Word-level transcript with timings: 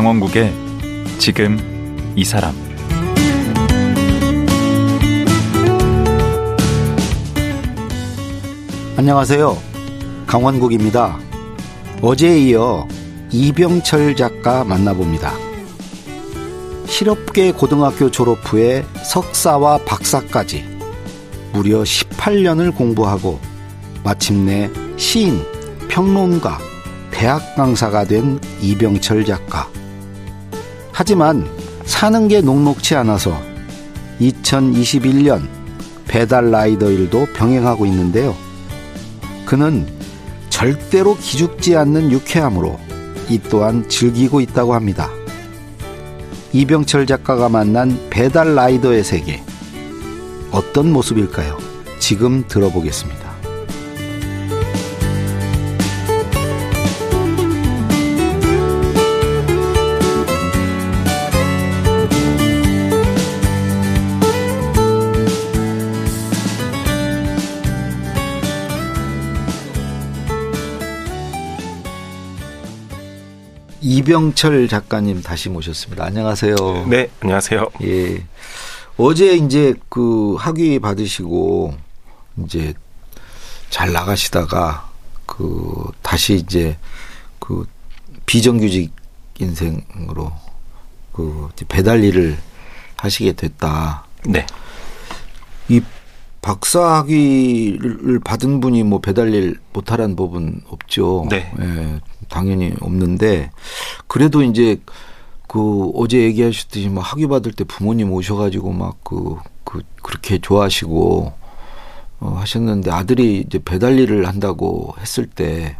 강원국의 0.00 0.50
지금 1.18 1.58
이 2.16 2.24
사람 2.24 2.54
안녕하세요. 8.96 9.58
강원국입니다. 10.26 11.18
어제에 12.00 12.38
이어 12.38 12.88
이병철 13.30 14.16
작가 14.16 14.64
만나봅니다. 14.64 15.34
실업계 16.86 17.52
고등학교 17.52 18.10
졸업 18.10 18.38
후에 18.50 18.86
석사와 19.04 19.84
박사까지 19.84 20.64
무려 21.52 21.82
18년을 21.82 22.74
공부하고 22.74 23.38
마침내 24.02 24.70
시인, 24.96 25.44
평론가, 25.88 26.58
대학 27.10 27.54
강사가 27.54 28.04
된 28.04 28.40
이병철 28.62 29.26
작가. 29.26 29.68
하지만 31.00 31.48
사는 31.86 32.28
게 32.28 32.42
녹록치 32.42 32.94
않아서 32.94 33.34
2021년 34.20 35.48
배달 36.06 36.50
라이더 36.50 36.90
일도 36.90 37.24
병행하고 37.34 37.86
있는데요. 37.86 38.36
그는 39.46 39.86
절대로 40.50 41.16
기죽지 41.16 41.74
않는 41.74 42.12
유쾌함으로 42.12 42.78
이 43.30 43.40
또한 43.48 43.88
즐기고 43.88 44.42
있다고 44.42 44.74
합니다. 44.74 45.08
이병철 46.52 47.06
작가가 47.06 47.48
만난 47.48 47.98
배달 48.10 48.54
라이더의 48.54 49.02
세계. 49.02 49.42
어떤 50.50 50.92
모습일까요? 50.92 51.56
지금 51.98 52.44
들어보겠습니다. 52.46 53.29
이병철 74.10 74.66
작가님 74.66 75.22
다시 75.22 75.48
모셨습니다. 75.48 76.04
안녕하세요. 76.04 76.56
네, 76.88 77.08
안녕하세요. 77.20 77.70
예. 77.84 78.24
어제 78.96 79.36
이제 79.36 79.72
그 79.88 80.34
학위 80.36 80.80
받으시고 80.80 81.76
이제 82.44 82.74
잘 83.68 83.92
나가시다가 83.92 84.90
그 85.26 85.92
다시 86.02 86.34
이제 86.34 86.76
그 87.38 87.68
비정규직 88.26 88.90
인생으로 89.38 90.32
그 91.12 91.48
배달 91.68 92.02
일을 92.02 92.36
하시게 92.96 93.34
됐다. 93.34 94.06
네. 94.26 94.44
이 96.40 96.42
박사 96.42 96.80
학위를 96.96 98.20
받은 98.20 98.60
분이 98.60 98.82
뭐 98.84 99.00
배달 99.00 99.34
일 99.34 99.58
못하라는 99.72 100.16
법은 100.16 100.62
없죠. 100.68 101.26
네. 101.30 101.52
예, 101.60 102.00
당연히 102.28 102.72
없는데 102.80 103.50
그래도 104.06 104.42
이제 104.42 104.80
그 105.46 105.90
어제 105.94 106.22
얘기하셨듯이 106.22 106.88
막 106.88 107.00
학위 107.00 107.26
받을 107.26 107.52
때 107.52 107.64
부모님 107.64 108.12
오셔가지고 108.12 108.72
막그 108.72 109.36
그 109.64 109.82
그렇게 110.02 110.38
좋아하시고 110.38 111.32
어, 112.20 112.36
하셨는데 112.38 112.90
아들이 112.90 113.44
이제 113.46 113.58
배달 113.64 113.98
일을 113.98 114.26
한다고 114.26 114.94
했을 115.00 115.26
때 115.26 115.76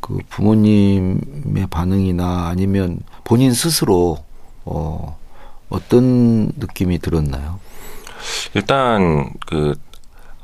그 0.00 0.18
부모님의 0.28 1.66
반응이나 1.70 2.46
아니면 2.48 3.00
본인 3.24 3.52
스스로 3.52 4.18
어 4.64 5.18
어떤 5.68 6.46
느낌이 6.56 6.98
들었나요? 6.98 7.58
일단 8.54 9.30
그 9.46 9.74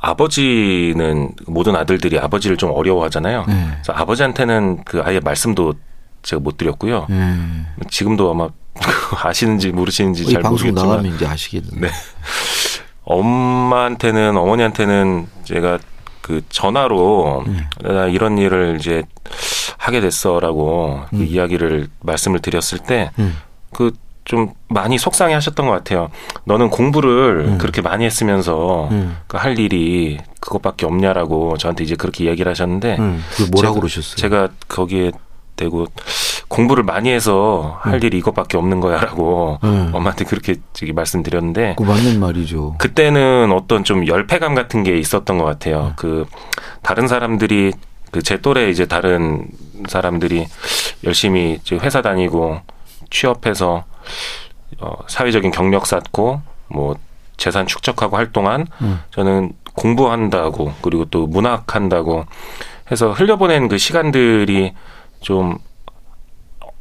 아버지는 0.00 1.30
모든 1.46 1.76
아들들이 1.76 2.18
아버지를 2.18 2.56
좀 2.56 2.70
어려워하잖아요. 2.70 3.44
네. 3.48 3.68
그래서 3.72 3.92
아버지한테는 3.94 4.84
그 4.84 5.00
아예 5.02 5.20
말씀도 5.20 5.74
제가 6.22 6.40
못 6.40 6.58
드렸고요. 6.58 7.06
네. 7.08 7.36
지금도 7.88 8.30
아마 8.30 8.48
아시는지 9.24 9.70
모르시는지 9.70 10.24
이잘 10.24 10.42
모르겠지만 10.42 10.74
나가면 10.74 11.14
이제 11.14 11.26
아시겠네요. 11.26 11.80
네. 11.80 11.88
엄마한테는 13.04 14.36
어머니한테는 14.36 15.26
제가 15.44 15.78
그 16.20 16.40
전화로 16.48 17.44
네. 17.46 17.66
아, 17.84 18.06
이런 18.06 18.38
일을 18.38 18.78
이제 18.80 19.04
하게 19.76 20.00
됐어라고 20.00 21.04
그 21.10 21.16
음. 21.16 21.26
이야기를 21.26 21.88
말씀을 22.00 22.40
드렸을 22.40 22.78
때 22.78 23.10
음. 23.18 23.36
그좀 24.24 24.52
많이 24.68 24.98
속상해 24.98 25.34
하셨던 25.34 25.66
것 25.66 25.72
같아요. 25.72 26.08
너는 26.44 26.70
공부를 26.70 27.44
음. 27.46 27.58
그렇게 27.58 27.82
많이 27.82 28.04
했으면서 28.04 28.88
음. 28.90 29.18
그할 29.26 29.58
일이 29.58 30.18
그것밖에 30.40 30.86
없냐라고 30.86 31.56
저한테 31.58 31.84
이제 31.84 31.94
그렇게 31.94 32.24
이야기를 32.24 32.48
하셨는데 32.50 32.96
음. 32.98 33.22
그 33.36 33.42
뭐라고 33.52 33.76
제가- 33.76 33.80
그러셨어요? 33.80 34.16
제가 34.16 34.48
거기에 34.68 35.12
대고 35.56 35.86
공부를 36.48 36.82
많이 36.84 37.10
해서 37.10 37.78
할 37.80 38.02
일이 38.02 38.18
이것밖에 38.18 38.56
없는 38.56 38.80
거야라고 38.80 39.58
음. 39.62 39.90
엄마한테 39.92 40.24
그렇게 40.24 40.56
말씀드렸는데 40.92 41.74
그 41.78 41.82
맞는 41.84 42.18
말이죠. 42.18 42.74
그때는 42.78 43.52
어떤 43.52 43.84
좀 43.84 44.06
열패감 44.06 44.54
같은 44.54 44.82
게 44.82 44.96
있었던 44.98 45.38
것 45.38 45.44
같아요. 45.44 45.92
그 45.96 46.26
다른 46.82 47.06
사람들이 47.08 47.72
그 48.10 48.22
제 48.22 48.40
또래 48.40 48.68
이제 48.70 48.86
다른 48.86 49.48
사람들이 49.88 50.46
열심히 51.02 51.58
회사 51.72 52.00
다니고 52.00 52.60
취업해서 53.10 53.84
어 54.80 54.96
사회적인 55.08 55.50
경력 55.50 55.86
쌓고 55.86 56.40
뭐 56.68 56.96
재산 57.36 57.66
축적하고 57.66 58.16
할 58.16 58.32
동안 58.32 58.66
음. 58.80 59.00
저는 59.10 59.52
공부한다고 59.74 60.72
그리고 60.82 61.04
또 61.06 61.26
문학한다고 61.26 62.24
해서 62.90 63.12
흘려보낸 63.12 63.68
그 63.68 63.78
시간들이 63.78 64.72
좀 65.20 65.58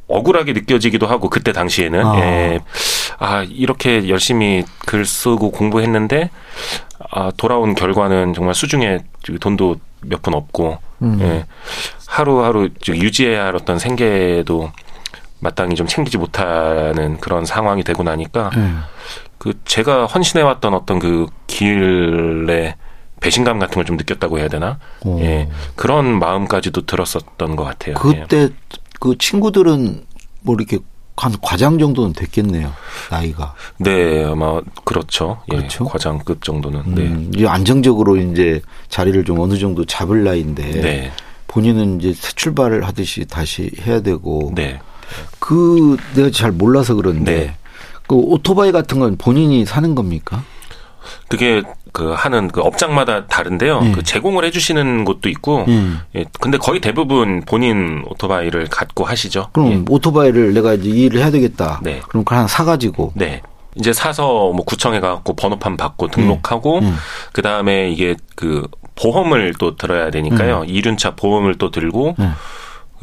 억울하게 0.06 0.52
느껴지기도 0.52 1.06
하고 1.06 1.30
그때 1.30 1.52
당시에는 1.52 2.06
아. 2.06 2.18
예. 2.20 2.60
아 3.18 3.42
이렇게 3.42 4.08
열심히 4.08 4.64
글 4.86 5.06
쓰고 5.06 5.50
공부했는데 5.50 6.30
아 7.10 7.30
돌아온 7.36 7.74
결과는 7.74 8.34
정말 8.34 8.54
수중에 8.54 8.98
돈도 9.40 9.76
몇 10.02 10.20
푼 10.22 10.34
없고 10.34 10.78
음. 11.02 11.18
예. 11.22 11.46
하루하루 12.06 12.68
유지해야 12.86 13.46
할 13.46 13.56
어떤 13.56 13.78
생계도 13.78 14.70
마땅히 15.44 15.74
좀 15.76 15.86
챙기지 15.86 16.16
못하는 16.18 17.20
그런 17.20 17.44
상황이 17.44 17.84
되고 17.84 18.02
나니까 18.02 18.50
네. 18.56 18.70
그 19.38 19.52
제가 19.66 20.06
헌신해 20.06 20.42
왔던 20.42 20.72
어떤 20.74 20.98
그 20.98 21.26
길의 21.46 22.74
배신감 23.20 23.58
같은 23.58 23.74
걸 23.74 23.84
좀 23.84 23.96
느꼈다고 23.96 24.38
해야 24.38 24.48
되나? 24.48 24.78
오. 25.04 25.20
예. 25.20 25.48
그런 25.76 26.18
마음까지도 26.18 26.86
들었었던 26.86 27.56
것 27.56 27.64
같아요. 27.64 27.94
예. 27.94 28.20
그때 28.20 28.48
그 29.00 29.16
친구들은 29.18 30.04
뭐 30.40 30.56
이렇게 30.58 30.78
한 31.16 31.32
과장 31.42 31.78
정도는 31.78 32.12
됐겠네요. 32.14 32.72
나이가. 33.10 33.54
네, 33.78 34.24
아마 34.24 34.60
그렇죠. 34.84 35.42
예. 35.52 35.56
그렇죠. 35.56 35.84
과장급 35.84 36.42
정도는. 36.42 36.82
네. 36.94 37.02
음, 37.02 37.30
이제 37.34 37.46
안정적으로 37.46 38.16
이제 38.16 38.60
자리를 38.88 39.24
좀 39.24 39.38
어느 39.40 39.56
정도 39.58 39.84
잡을 39.84 40.24
나이인데 40.24 40.70
네. 40.80 41.12
본인은 41.48 42.00
이제 42.00 42.12
새 42.14 42.32
출발을 42.32 42.84
하듯이 42.84 43.26
다시 43.26 43.70
해야 43.86 44.00
되고 44.00 44.52
네. 44.54 44.80
그 45.38 45.96
내가 46.14 46.30
잘 46.30 46.52
몰라서 46.52 46.94
그런데 46.94 47.34
네. 47.34 47.56
그 48.06 48.16
오토바이 48.16 48.72
같은 48.72 48.98
건 48.98 49.16
본인이 49.16 49.64
사는 49.64 49.94
겁니까? 49.94 50.42
그게 51.28 51.62
그 51.92 52.12
하는 52.12 52.48
그 52.48 52.60
업장마다 52.60 53.26
다른데요. 53.26 53.80
예. 53.84 53.92
그 53.92 54.02
제공을 54.02 54.44
해주시는 54.46 55.04
곳도 55.04 55.28
있고. 55.28 55.64
음. 55.68 56.00
예. 56.16 56.24
근데 56.40 56.58
거의 56.58 56.80
대부분 56.80 57.42
본인 57.46 58.02
오토바이를 58.08 58.66
갖고 58.68 59.04
하시죠. 59.04 59.48
그럼 59.52 59.72
예. 59.72 59.84
오토바이를 59.88 60.54
내가 60.54 60.74
이제 60.74 60.88
이 60.88 61.04
일을 61.04 61.20
해야 61.20 61.30
되겠다. 61.30 61.80
네. 61.82 62.00
그럼 62.08 62.24
하나 62.26 62.46
사가지고 62.48 63.12
네. 63.14 63.42
이제 63.76 63.92
사서 63.92 64.52
뭐 64.52 64.64
구청에 64.64 65.00
가고 65.00 65.34
번호판 65.34 65.76
받고 65.76 66.08
등록하고 66.08 66.80
음. 66.80 66.96
그 67.32 67.42
다음에 67.42 67.90
이게 67.90 68.16
그 68.34 68.66
보험을 68.96 69.54
또 69.58 69.76
들어야 69.76 70.10
되니까요. 70.10 70.64
이륜차 70.66 71.14
보험을 71.16 71.58
또 71.58 71.70
들고 71.70 72.14
음. 72.18 72.32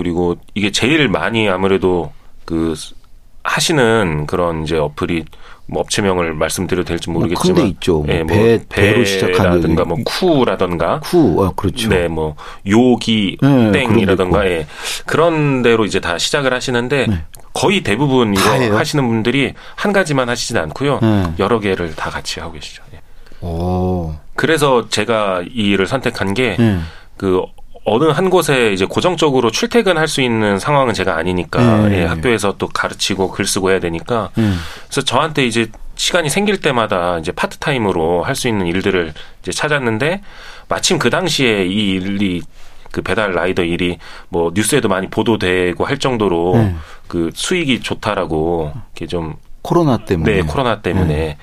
그리고 0.02 0.36
이게 0.56 0.72
제일 0.72 1.08
많이 1.10 1.48
아무래도 1.48 2.12
그 2.44 2.74
하시는 3.44 4.26
그런 4.26 4.64
이제 4.64 4.78
어플이 4.78 5.26
뭐 5.68 5.82
업체명을 5.82 6.34
말씀드려도 6.34 6.88
될지 6.88 7.12
뭐 7.12 7.22
모르겠지만 7.22 7.56
큰데 7.56 7.70
있죠. 7.70 8.00
뭐 8.00 8.08
예, 8.10 8.24
배- 8.24 8.60
배로 8.68 9.06
시작하는 9.06 9.52
배라든가 9.62 9.86
뭐 9.86 9.98
쿠라든가 10.04 11.00
쿠, 11.02 11.46
아, 11.46 11.52
그렇죠. 11.56 11.88
네, 11.90 12.08
뭐 12.08 12.36
요기 12.68 13.38
네, 13.42 13.48
그런 13.48 13.72
데 13.72 13.84
예. 14.48 14.68
그런 15.06 15.62
대로 15.62 15.86
이제 15.86 16.00
다 16.00 16.18
시작을 16.18 16.52
하시는데 16.52 17.06
네. 17.08 17.24
거의 17.54 17.82
대부분 17.84 18.34
다 18.34 18.56
이거 18.56 18.64
해요? 18.64 18.78
하시는 18.78 19.08
분들이 19.08 19.54
한 19.76 19.94
가지만 19.94 20.30
하시진 20.30 20.58
않고요. 20.58 21.00
네. 21.02 21.34
여러 21.38 21.60
개를 21.60 21.96
다 21.96 22.10
같이 22.10 22.40
하고 22.40 22.54
계시죠. 22.54 22.82
예. 22.96 23.00
오. 23.46 24.16
그래서 24.36 24.90
제가 24.90 25.44
이 25.44 25.70
일을 25.72 25.86
선택한 25.86 26.34
게 26.34 26.56
네. 26.58 26.80
그 27.84 27.92
어느 27.92 28.06
한 28.06 28.30
곳에 28.30 28.72
이제 28.74 28.86
고정적으로 28.86 29.52
출퇴근할 29.52 30.08
수 30.08 30.22
있는 30.22 30.60
상황은 30.60 30.94
제가 30.94 31.16
아니니까 31.18 31.88
네. 31.88 32.02
예, 32.02 32.06
학교에서 32.06 32.56
또 32.58 32.68
가르치고 32.68 33.32
글 33.32 33.46
쓰고 33.46 33.72
해야 33.72 33.80
되니까 33.80 34.30
음. 34.38 34.60
그래서 34.86 35.02
저한테 35.02 35.46
이제 35.46 35.68
시간이 35.96 36.30
생길 36.30 36.62
때마다 36.62 37.18
이제 37.20 37.32
파트타임으로 37.32 38.24
할 38.24 38.36
수 38.36 38.48
있는 38.48 38.66
일들을 38.68 39.14
이제 39.42 39.52
찾았는데 39.52 40.22
마침 40.68 41.00
그 41.00 41.10
당시에 41.10 41.66
이 41.66 41.92
일이 41.92 42.42
그 42.92 43.02
배달 43.02 43.34
라이더 43.34 43.64
일이 43.64 43.98
뭐 44.30 44.52
뉴스에도 44.54 44.88
많이 44.88 45.10
보도되고 45.10 45.86
할 45.86 45.98
정도로 45.98 46.54
네. 46.56 46.76
그 47.08 47.30
수익이 47.34 47.82
좋다라고 47.82 48.74
이렇게 48.96 49.08
좀 49.08 49.36
코로나 49.62 49.98
때문에. 49.98 50.32
네, 50.38 50.42
코로나 50.42 50.82
때문에. 50.82 51.38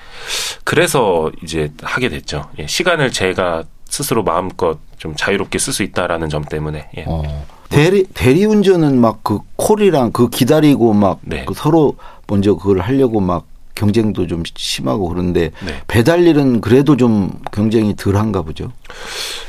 그래서 0.65 1.31
이제 1.41 1.71
하게 1.81 2.09
됐죠. 2.09 2.49
예, 2.59 2.67
시간을 2.67 3.11
제가 3.11 3.63
스스로 3.85 4.23
마음껏 4.23 4.77
좀 4.99 5.15
자유롭게 5.15 5.57
쓸 5.57 5.73
수 5.73 5.81
있다라는 5.81 6.29
점 6.29 6.43
때문에. 6.43 6.89
예. 6.97 7.05
어. 7.07 7.23
대리 7.69 8.03
대리 8.13 8.45
운전은 8.45 8.99
막 8.99 9.19
그 9.23 9.39
콜이랑 9.55 10.11
그 10.11 10.29
기다리고 10.29 10.93
막 10.93 11.19
네. 11.21 11.45
그 11.45 11.53
서로 11.53 11.95
먼저 12.27 12.55
그걸 12.55 12.79
하려고 12.79 13.19
막 13.19 13.45
경쟁도 13.75 14.27
좀 14.27 14.43
심하고 14.55 15.07
그런데 15.07 15.51
네. 15.65 15.81
배달 15.87 16.27
일은 16.27 16.61
그래도 16.61 16.97
좀 16.97 17.31
경쟁이 17.51 17.95
덜한가 17.95 18.41
보죠. 18.41 18.71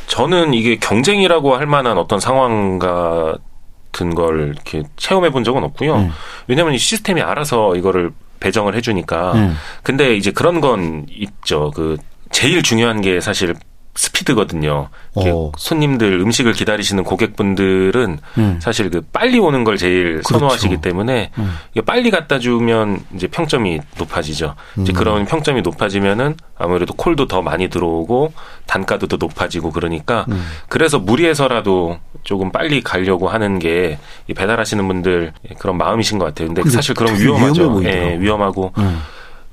저는 0.07 0.55
이게 0.55 0.77
경쟁이라고 0.77 1.57
할 1.57 1.67
만한 1.67 1.99
어떤 1.99 2.21
상황 2.21 2.79
같은 2.79 4.15
걸 4.15 4.53
이렇게 4.55 4.85
체험해 4.97 5.31
본 5.31 5.43
적은 5.45 5.65
없고요. 5.65 5.97
음. 5.97 6.13
왜냐하면 6.47 6.75
이 6.75 6.79
시스템이 6.79 7.23
알아서 7.23 7.75
이거를 7.75 8.13
배정을 8.39 8.77
해주니까. 8.77 9.33
음. 9.33 9.57
근데 9.83 10.15
이제 10.17 10.31
그런 10.31 10.61
건 10.61 11.07
있죠. 11.09 11.73
그 11.75 11.97
제일 12.31 12.63
중요한 12.63 13.01
게 13.01 13.21
사실 13.21 13.55
스피드거든요. 14.01 14.89
어. 15.15 15.53
손님들 15.59 16.21
음식을 16.21 16.55
기다리시는 16.55 17.05
고객분들은 17.05 18.19
음. 18.39 18.59
사실 18.63 18.89
그 18.89 19.03
빨리 19.13 19.39
오는 19.39 19.63
걸 19.63 19.77
제일 19.77 20.23
그렇죠. 20.23 20.39
선호하시기 20.39 20.79
때문에 20.79 21.31
음. 21.37 21.55
빨리 21.85 22.11
갖다 22.11 22.39
주면 22.39 23.05
이제 23.15 23.27
평점이 23.27 23.81
높아지죠. 23.99 24.55
이제 24.79 24.93
음. 24.93 24.95
그런 24.95 25.27
평점이 25.27 25.61
높아지면은 25.61 26.37
아무래도 26.57 26.95
콜도 26.95 27.27
더 27.29 27.43
많이 27.43 27.69
들어오고 27.69 28.33
단가도 28.67 29.07
더 29.07 29.17
높아지고 29.19 29.71
그러니까 29.71 30.25
음. 30.31 30.47
그래서 30.69 30.99
무리해서라도 30.99 31.99
조금 32.23 32.51
빨리 32.53 32.81
가려고 32.81 33.29
하는 33.29 33.59
게이 33.59 33.99
배달하시는 34.35 34.87
분들 34.87 35.35
그런 35.59 35.77
마음이신 35.77 36.19
것 36.19 36.25
같아요. 36.25 36.49
근데 36.49 36.69
사실 36.71 36.95
그런 36.95 37.21
위험하죠. 37.21 37.83
예. 37.85 38.17
위험하고 38.19 38.73
음. 38.79 39.03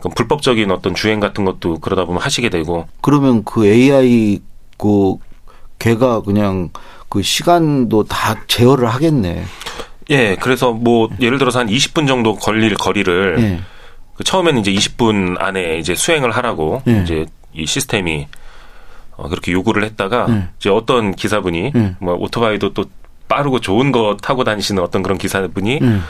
불법적인 0.09 0.71
어떤 0.71 0.95
주행 0.95 1.19
같은 1.19 1.45
것도 1.45 1.80
그러다 1.80 2.06
보면 2.06 2.21
하시게 2.21 2.50
되고 2.50 2.88
그러면 3.01 3.44
그 3.44 3.65
AI 3.65 4.42
그 4.77 5.15
걔가 5.80 6.21
그냥 6.21 6.69
그 7.09 7.21
시간도 7.21 8.04
다 8.04 8.36
제어를 8.48 8.88
하겠네. 8.88 9.44
예, 10.09 10.36
그래서 10.36 10.71
뭐 10.71 11.09
예를 11.19 11.38
들어서 11.38 11.59
한 11.59 11.68
20분 11.68 12.07
정도 12.07 12.36
걸릴 12.36 12.75
거리를 12.75 13.36
예. 13.39 13.59
그 14.15 14.24
처음에는 14.24 14.62
이제 14.62 14.71
20분 14.71 15.39
안에 15.39 15.77
이제 15.77 15.95
수행을 15.95 16.31
하라고 16.31 16.81
예. 16.88 17.01
이제 17.04 17.25
이 17.54 17.65
시스템이 17.65 18.27
어, 19.15 19.30
그렇게 19.30 19.51
요구를 19.51 19.83
했다가 19.83 20.27
예. 20.30 20.48
이제 20.59 20.69
어떤 20.69 21.13
기사분이 21.13 21.71
예. 21.75 21.95
뭐 22.00 22.15
오토바이도 22.15 22.74
또 22.74 22.86
빠르고 23.27 23.59
좋은 23.59 23.92
거 23.92 24.18
타고 24.21 24.44
다니시는 24.44 24.81
어떤 24.81 25.04
그런 25.04 25.18
기사분이 25.18 25.80
음. 25.81 26.04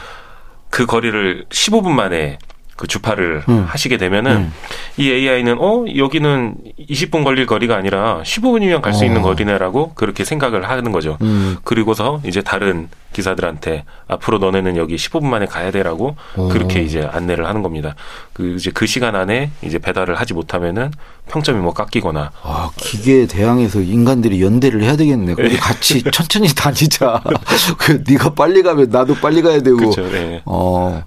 그 0.69 0.85
거리를 0.85 1.45
15분 1.49 1.89
만에 1.89 2.37
그 2.77 2.85
주파를 2.85 3.43
음. 3.49 3.65
하시게 3.67 3.97
되면은 3.97 4.31
음. 4.31 4.53
이 4.97 5.11
AI는 5.11 5.57
어 5.59 5.83
여기는 5.97 6.55
20분 6.89 7.23
걸릴 7.23 7.47
거리가 7.47 7.75
아니라 7.75 8.21
15분이면 8.23 8.81
갈수 8.81 9.03
있는 9.03 9.21
어. 9.21 9.23
거리네라고 9.23 9.93
그렇게 9.95 10.23
생각을 10.23 10.69
하는 10.69 10.91
거죠. 10.91 11.17
음. 11.21 11.57
그리고서 11.63 12.21
이제 12.23 12.41
다른 12.41 12.87
기사들한테 13.13 13.83
앞으로 14.07 14.37
너네는 14.37 14.77
여기 14.77 14.95
15분 14.95 15.25
만에 15.25 15.47
가야 15.47 15.71
돼라고 15.71 16.15
어. 16.35 16.49
그렇게 16.49 16.81
이제 16.81 17.01
안내를 17.11 17.47
하는 17.47 17.63
겁니다. 17.63 17.95
그 18.33 18.55
이제 18.55 18.69
그 18.71 18.85
시간 18.85 19.15
안에 19.15 19.49
이제 19.63 19.79
배달을 19.79 20.13
하지 20.15 20.35
못하면은 20.35 20.91
평점이 21.29 21.59
뭐 21.59 21.73
깎이거나 21.73 22.31
아, 22.43 22.69
기계에 22.77 23.25
대항해서 23.25 23.81
인간들이 23.81 24.43
연대를 24.43 24.83
해야 24.83 24.95
되겠네. 24.95 25.33
우리 25.33 25.57
같이 25.57 26.03
천천히 26.13 26.53
다니자. 26.53 27.23
그 27.79 28.03
네가 28.07 28.35
빨리 28.35 28.61
가면 28.61 28.89
나도 28.91 29.15
빨리 29.15 29.41
가야 29.41 29.61
되고. 29.61 29.77
그렇죠. 29.77 30.07
네. 30.11 30.43
어. 30.45 31.03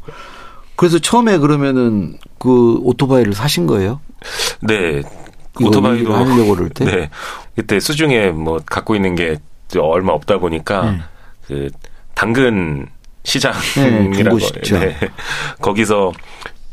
그래서 0.81 0.99
처음에 0.99 1.37
그러면은 1.37 2.17
그 2.38 2.79
오토바이를 2.82 3.35
사신 3.35 3.67
거예요? 3.67 4.00
네. 4.62 5.03
오토바이도 5.61 6.15
하려고 6.15 6.55
그럴 6.55 6.71
때? 6.71 6.87
네. 6.88 7.11
그때 7.55 7.79
수중에 7.79 8.31
뭐 8.31 8.62
갖고 8.65 8.97
있는 8.97 9.15
게 9.15 9.37
얼마 9.79 10.15
없다 10.15 10.38
보니까 10.38 10.88
음. 10.88 11.03
그 11.47 11.69
당근 12.15 12.87
네, 12.87 12.91
시장이라고 13.25 14.38
중고시장. 14.38 14.94
거기서 15.61 16.12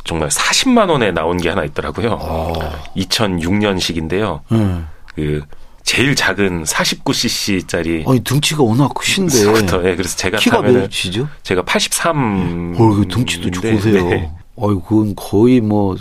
정말 0.05 0.29
40만 0.29 0.89
원에 0.89 1.11
나온 1.11 1.35
게 1.35 1.49
하나 1.49 1.65
있더라고요. 1.65 2.17
어. 2.21 2.53
2006년식인데요. 2.95 4.39
음. 4.53 4.87
그 5.15 5.41
제일 5.87 6.15
작은 6.15 6.65
49cc짜리 6.65 8.05
아니 8.05 8.19
등치가 8.19 8.61
워낙 8.61 8.93
크신데. 8.93 9.31
스쿠터. 9.31 9.89
예, 9.89 9.95
그래서 9.95 10.17
제가 10.17 10.37
키가 10.37 10.61
몇이죠? 10.61 11.29
제가 11.43 11.63
83. 11.63 12.75
어, 12.77 12.89
그 12.93 13.07
등치도 13.07 13.51
좋으세요. 13.51 14.09
네. 14.09 14.31
어이, 14.57 14.75
그건 14.85 15.15
거의 15.15 15.61
뭐, 15.61 15.95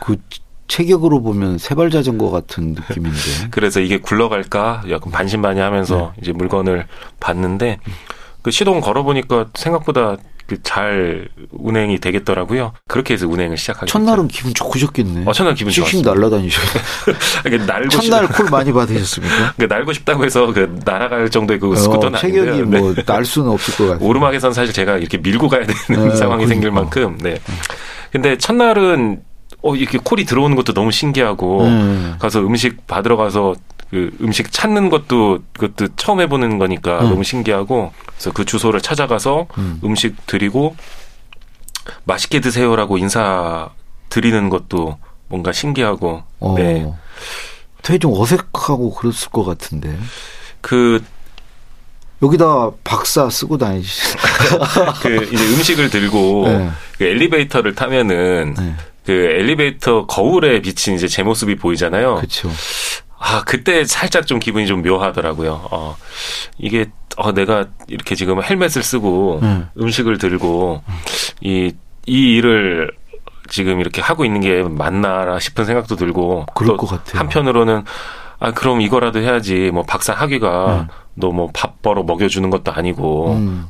그, 0.00 0.16
체격으로 0.66 1.20
보면 1.20 1.58
세발 1.58 1.90
자전거 1.90 2.30
같은 2.30 2.72
느낌인데. 2.72 3.18
그래서 3.52 3.80
이게 3.80 3.98
굴러갈까 3.98 4.84
약간 4.88 5.12
반신반의하면서 5.12 6.14
이제 6.22 6.32
물건을 6.32 6.86
봤는데 7.20 7.80
그 8.40 8.50
시동 8.50 8.80
걸어보니까 8.80 9.50
생각보다 9.52 10.16
그 10.16 10.22
잘 10.62 11.28
운행이 11.50 11.98
되겠더라고요. 11.98 12.72
그렇게 12.88 13.14
해서 13.14 13.26
운행을 13.28 13.56
시작하게 13.56 13.86
첫날은 13.86 14.28
기분 14.28 14.52
좋으셨겠네. 14.54 15.24
어, 15.26 15.32
첫날 15.32 15.54
기분 15.54 15.72
좋았어요. 15.72 16.02
날라다니셔. 16.02 16.60
이게 17.46 17.58
날고 17.58 17.88
첫날 17.88 18.26
싶, 18.26 18.36
콜 18.36 18.50
많이 18.50 18.72
받으셨습니까? 18.72 19.54
그 19.58 19.64
날고 19.64 19.92
싶다고 19.92 20.24
해서 20.24 20.52
그 20.52 20.78
날아갈 20.84 21.30
정도의 21.30 21.60
그 21.60 21.74
스쿠터는 21.76 22.16
어, 22.16 22.20
체격이. 22.20 22.62
네. 22.66 22.78
뭐, 22.80 22.94
날 22.94 23.24
수는 23.24 23.50
없을 23.50 23.74
것 23.76 23.92
같아요. 23.92 24.08
오르막에선 24.08 24.52
사실 24.52 24.72
제가 24.72 24.98
이렇게 24.98 25.18
밀고 25.18 25.48
가야 25.48 25.66
되는 25.66 26.08
네, 26.08 26.14
상황이 26.16 26.46
생길 26.46 26.70
그러니까. 26.70 26.82
만큼 26.82 27.18
네. 27.20 27.40
근데 28.10 28.36
첫날은 28.36 29.22
어 29.62 29.76
이렇게 29.76 29.98
콜이 30.02 30.24
들어오는 30.24 30.56
것도 30.56 30.74
너무 30.74 30.90
신기하고 30.90 31.62
음. 31.62 32.16
가서 32.18 32.40
음식 32.40 32.86
받으러 32.86 33.16
가서 33.16 33.54
그 33.90 34.10
음식 34.20 34.50
찾는 34.50 34.88
것도 34.88 35.40
그것도 35.52 35.94
처음 35.96 36.20
해보는 36.20 36.58
거니까 36.58 37.00
음. 37.00 37.10
너무 37.10 37.24
신기하고 37.24 37.92
그래서 38.06 38.32
그 38.32 38.44
주소를 38.44 38.80
찾아가서 38.80 39.46
음. 39.58 39.80
음. 39.84 39.94
식 39.94 40.26
드리고 40.26 40.76
맛있게 42.04 42.40
드세요라고 42.40 42.98
인사 42.98 43.70
드리는 44.08 44.48
것도 44.48 44.98
뭔가 45.28 45.52
신기하고 45.52 46.22
어. 46.40 46.54
네. 46.56 46.92
되게 47.82 47.98
좀 47.98 48.12
어색하고 48.14 48.94
그랬을 48.94 49.30
것 49.30 49.44
같은데. 49.44 49.96
그, 50.60 51.02
여기다 52.22 52.70
박사 52.84 53.28
쓰고 53.28 53.58
다니시. 53.58 54.16
그 55.02 55.28
이제 55.32 55.44
음식을 55.54 55.90
들고 55.90 56.44
네. 56.46 56.70
그 56.96 57.04
엘리베이터를 57.04 57.74
타면은 57.74 58.54
네. 58.56 58.76
그 59.04 59.12
엘리베이터 59.12 60.06
거울에 60.06 60.60
비친 60.60 60.94
이제 60.94 61.08
제 61.08 61.22
모습이 61.22 61.56
보이잖아요. 61.56 62.16
그렇죠. 62.16 62.50
아, 63.18 63.42
그때 63.44 63.84
살짝 63.84 64.26
좀 64.26 64.38
기분이 64.38 64.66
좀 64.66 64.82
묘하더라고요. 64.82 65.68
어, 65.70 65.96
이게, 66.58 66.86
어, 67.16 67.32
내가 67.32 67.66
이렇게 67.86 68.14
지금 68.14 68.42
헬멧을 68.42 68.82
쓰고 68.82 69.40
음. 69.42 69.68
음식을 69.78 70.18
들고 70.18 70.82
이, 71.40 71.72
이 72.06 72.34
일을 72.34 72.90
지금 73.48 73.80
이렇게 73.80 74.00
하고 74.00 74.24
있는 74.24 74.40
게 74.40 74.62
맞나 74.62 75.38
싶은 75.38 75.64
생각도 75.64 75.94
들고. 75.96 76.46
그럴 76.54 76.76
또것 76.76 76.88
같아요. 76.90 77.20
한편으로는 77.20 77.84
아, 78.40 78.50
그럼 78.50 78.80
이거라도 78.80 79.20
해야지. 79.20 79.70
뭐 79.72 79.84
박사 79.84 80.12
학위가 80.12 80.88
너뭐 81.14 81.50
밥 81.54 81.80
벌어 81.80 82.02
먹여주는 82.02 82.48
것도 82.50 82.72
아니고 82.72 83.34
음. 83.34 83.68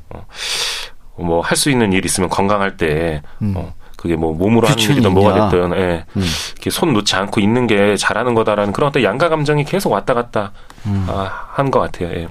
뭐할 1.19 1.57
수 1.57 1.71
있는 1.71 1.93
일 1.93 2.07
있으면 2.07 2.31
건강할 2.31 2.79
때 2.79 3.23
음. 3.43 3.55
어, 3.57 3.75
그게 4.03 4.17
뭐 4.17 4.35
몸으로 4.35 4.67
하는 4.67 4.79
일이든 4.83 5.13
뭐가. 5.15 5.49
됐든 5.49 5.73
예. 5.79 6.05
음. 6.17 6.27
이렇게 6.55 6.71
손 6.71 6.93
놓지 6.93 7.15
않고 7.15 7.41
있는 7.41 7.69
게 7.69 7.97
잘하는 7.97 8.35
거다라는 8.35 8.73
그런 8.73 8.89
어떤 8.89 9.05
양가 9.05 9.29
감정이 9.29 9.65
계속 9.65 9.93
왔다 9.93 10.13
갔다 10.13 10.51
음. 10.87 11.07
아, 11.09 11.31
한 11.53 11.71
것 11.71 11.79
같아요. 11.79 12.09
예. 12.11 12.29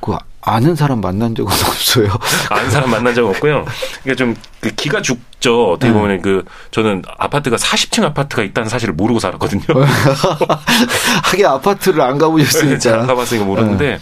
그 0.00 0.16
아는 0.40 0.74
사람 0.74 1.02
만난 1.02 1.34
적은 1.34 1.52
없어요. 1.52 2.08
아는 2.48 2.70
사람 2.70 2.90
만난 2.90 3.14
적 3.14 3.26
없고요. 3.28 3.66
그러니까 4.02 4.14
좀 4.16 4.34
그 4.60 4.70
기가 4.74 5.00
죽죠. 5.02 5.72
어떻게 5.72 5.92
네. 5.92 5.98
보면 5.98 6.20
그 6.22 6.44
저는 6.72 7.02
아파트가 7.18 7.56
40층 7.56 8.02
아파트가 8.04 8.42
있다는 8.42 8.68
사실을 8.68 8.92
모르고 8.94 9.20
살았거든요. 9.20 9.62
하긴 11.24 11.46
아파트를 11.46 12.00
안 12.00 12.14
네, 12.14 12.18
잘안 12.18 12.18
가보셨으니까. 12.18 13.06
가봤으니까 13.06 13.44
모르는데 13.44 13.98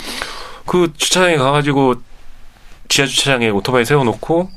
그 0.64 0.92
주차장에 0.96 1.36
가가지고 1.36 1.96
지하 2.88 3.06
주차장에 3.06 3.50
오토바이 3.50 3.84
세워놓고 3.84 4.48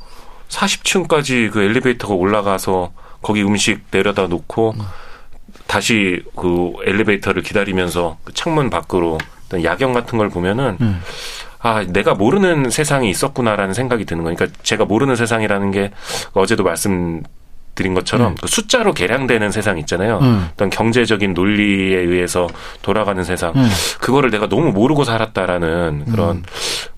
40층까지 0.50 1.50
그 1.50 1.62
엘리베이터가 1.62 2.14
올라가서 2.14 2.92
거기 3.22 3.42
음식 3.42 3.82
내려다 3.90 4.26
놓고 4.26 4.74
다시 5.66 6.22
그 6.36 6.72
엘리베이터를 6.84 7.42
기다리면서 7.42 8.18
그 8.24 8.34
창문 8.34 8.70
밖으로 8.70 9.18
어떤 9.46 9.64
야경 9.64 9.92
같은 9.92 10.18
걸 10.18 10.28
보면은 10.28 10.76
음. 10.80 11.00
아 11.60 11.84
내가 11.86 12.14
모르는 12.14 12.70
세상이 12.70 13.10
있었구나라는 13.10 13.74
생각이 13.74 14.04
드는 14.04 14.24
거니까 14.24 14.46
그러니까 14.46 14.62
제가 14.62 14.84
모르는 14.84 15.14
세상이라는 15.16 15.70
게 15.70 15.92
어제도 16.32 16.64
말씀 16.64 17.22
드린 17.74 17.94
것처럼 17.94 18.32
음. 18.32 18.36
그 18.40 18.48
숫자로 18.48 18.92
계량되는 18.92 19.52
세상 19.52 19.78
있잖아요. 19.78 20.18
음. 20.22 20.48
어떤 20.52 20.70
경제적인 20.70 21.34
논리에 21.34 21.98
의해서 21.98 22.48
돌아가는 22.82 23.22
세상 23.22 23.52
음. 23.56 23.68
그거를 24.00 24.30
내가 24.30 24.48
너무 24.48 24.72
모르고 24.72 25.04
살았다라는 25.04 26.06
그런 26.10 26.36
음. 26.38 26.42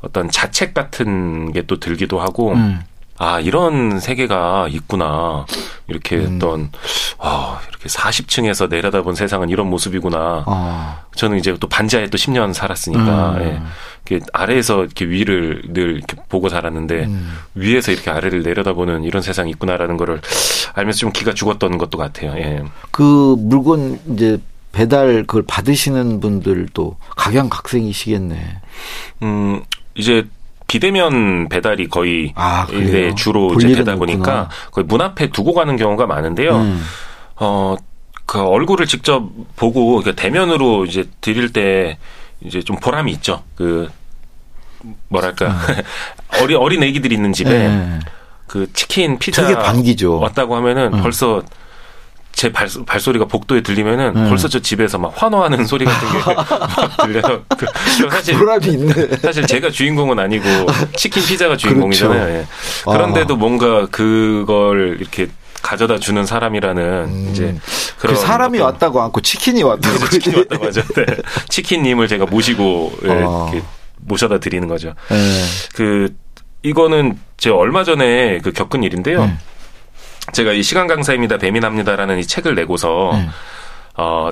어떤 0.01 0.31
자책 0.31 0.75
같은 0.75 1.53
게 1.53 1.63
또 1.67 1.79
들기도 1.79 2.21
하고 2.21 2.53
음. 2.53 2.81
아 3.19 3.41
이런 3.41 4.01
세계가 4.01 4.69
있구나 4.71 5.47
이렇게 5.87 6.17
음. 6.17 6.37
어떤 6.37 6.71
아 7.19 7.61
이렇게 7.69 7.89
40층에서 7.89 8.69
내려다본 8.69 9.15
세상은 9.15 9.49
이런 9.49 9.69
모습이구나 9.69 10.45
아. 10.47 11.03
저는 11.15 11.39
이제 11.39 11.55
또 11.61 11.69
반지하에 11.69 12.09
또 12.09 12.17
10년 12.17 12.53
살았으니까 12.53 13.31
음. 13.33 13.43
예. 13.43 13.63
이렇게 14.07 14.27
아래에서 14.33 14.85
이렇게 14.85 15.05
위를 15.05 15.63
늘 15.69 15.97
이렇게 15.97 16.17
보고 16.29 16.49
살았는데 16.49 17.05
음. 17.05 17.39
위에서 17.55 17.93
이렇게 17.93 18.11
아래를 18.11 18.43
내려다보는 18.43 19.05
이런 19.05 19.23
세상이 19.23 19.51
있구나라는 19.53 19.97
거를 19.97 20.21
알면서 20.75 20.99
좀 20.99 21.13
기가 21.13 21.35
죽었던 21.35 21.79
것도 21.79 21.99
같아요. 21.99 22.33
예. 22.37 22.65
그 22.91 23.37
물건 23.39 24.01
이제 24.09 24.41
배달 24.73 25.25
그걸 25.27 25.45
받으시는 25.47 26.21
분들도 26.21 26.97
각양각색이시겠네. 27.17 28.61
음 29.23 29.63
이제 29.95 30.27
비대면 30.73 31.51
배달이 31.51 31.89
거의 31.89 32.33
아, 32.35 32.67
네? 32.71 33.15
주로 33.15 33.49
볼 33.49 33.63
이제 33.63 33.75
되다 33.75 33.97
보니까. 33.97 34.49
거의 34.71 34.87
문 34.87 35.03
앞에 35.03 35.29
두고 35.29 35.53
가는 35.53 35.77
경우가 35.77 36.07
많은데요. 36.07 36.57
음. 36.57 36.83
어, 37.37 37.77
그 38.25 38.41
얼굴을 38.41 38.87
직접 38.87 39.29
보고 39.55 40.01
그 40.01 40.15
대면으로 40.15 40.87
이제 40.87 41.05
드릴 41.21 41.53
때 41.53 41.99
이제 42.41 42.63
좀 42.63 42.77
보람이 42.77 43.13
있죠. 43.13 43.43
그 43.55 43.91
뭐랄까 45.09 45.59
어리 46.41 46.55
어린 46.55 46.83
애기들 46.83 47.13
있는 47.13 47.35
집에 47.35 47.51
네. 47.51 47.99
그 48.47 48.73
치킨 48.73 49.19
피자 49.19 49.43
되게 49.43 49.55
반기죠. 49.55 50.21
왔다고 50.21 50.57
하면은 50.57 50.95
음. 50.95 51.03
벌써 51.03 51.43
제 52.43 52.51
발, 52.51 52.67
발소리가 52.85 53.27
복도에 53.27 53.61
들리면은 53.61 54.17
음. 54.17 54.29
벌써 54.29 54.49
저 54.49 54.59
집에서 54.59 54.99
막 54.99 55.13
환호하는 55.15 55.65
소리 55.65 55.85
같은 55.85 56.09
게 56.11 56.19
막 56.35 56.97
들려요. 57.05 57.45
그, 57.51 57.67
그 57.67 58.11
사실. 58.11 58.35
사실 59.23 59.47
제가 59.47 59.71
주인공은 59.71 60.19
아니고 60.19 60.45
치킨 60.97 61.25
피자가 61.25 61.57
주인공이잖아요. 61.57 62.19
그렇죠. 62.21 62.39
예. 62.41 62.47
그런데도 62.93 63.35
아. 63.35 63.37
뭔가 63.37 63.87
그걸 63.87 64.97
이렇게 64.99 65.29
가져다 65.63 66.01
주는 66.01 66.27
사람이라는 66.27 66.83
음. 66.83 67.29
이제 67.31 67.55
그 67.99 68.09
그런 68.09 68.17
사람이 68.17 68.59
어떤- 68.59 68.73
왔다고 68.73 69.01
않고 69.03 69.21
치킨이 69.21 69.63
왔다고. 69.79 69.95
그래서 69.99 70.09
치킨이 70.11 70.37
왔다고 70.39 70.67
하죠. 70.67 70.83
네. 70.97 71.07
치킨님을 71.49 72.09
제가 72.09 72.27
모시고 72.27 72.93
예, 73.05 73.11
아. 73.13 73.51
이렇게 73.53 73.63
모셔다 73.99 74.41
드리는 74.41 74.67
거죠. 74.67 74.95
네. 75.11 75.45
그 75.77 76.13
이거는 76.65 77.21
제가 77.37 77.55
얼마 77.55 77.85
전에 77.85 78.41
그 78.43 78.51
겪은 78.51 78.83
일인데요. 78.83 79.27
네. 79.27 79.39
제가 80.33 80.53
이 80.53 80.63
시간 80.63 80.87
강사입니다 80.87 81.37
뱀이납니다라는 81.39 82.19
이 82.19 82.27
책을 82.27 82.55
내고서 82.55 83.11
네. 83.15 83.29
어 83.97 84.31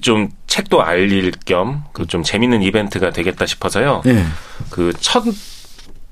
좀 0.00 0.30
책도 0.46 0.82
알릴 0.82 1.30
겸 1.44 1.84
그 1.92 2.06
좀 2.06 2.22
재밌는 2.22 2.62
이벤트가 2.62 3.10
되겠다 3.10 3.44
싶어서요. 3.44 4.00
네. 4.06 4.24
그첫 4.70 5.24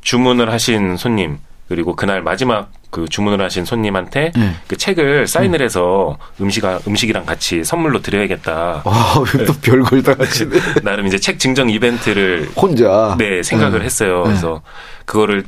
주문을 0.02 0.52
하신 0.52 0.96
손님 0.98 1.38
그리고 1.68 1.96
그날 1.96 2.20
마지막 2.22 2.70
그 2.90 3.06
주문을 3.08 3.42
하신 3.44 3.64
손님한테 3.64 4.30
네. 4.36 4.56
그 4.68 4.76
책을 4.76 5.26
사인을 5.26 5.62
해서 5.62 6.18
음식 6.40 6.64
음식이랑 6.86 7.24
같이 7.24 7.64
선물로 7.64 8.02
드려야겠다. 8.02 8.82
아, 8.84 9.24
왜또 9.34 9.54
별걸 9.54 10.02
다 10.02 10.14
하시네. 10.18 10.50
나름 10.84 11.06
이제 11.06 11.18
책 11.18 11.38
증정 11.38 11.70
이벤트를 11.70 12.50
혼자. 12.56 13.16
네 13.18 13.42
생각을 13.42 13.78
네. 13.78 13.84
했어요. 13.86 14.18
네. 14.18 14.30
그래서 14.30 14.60
그거를 15.06 15.44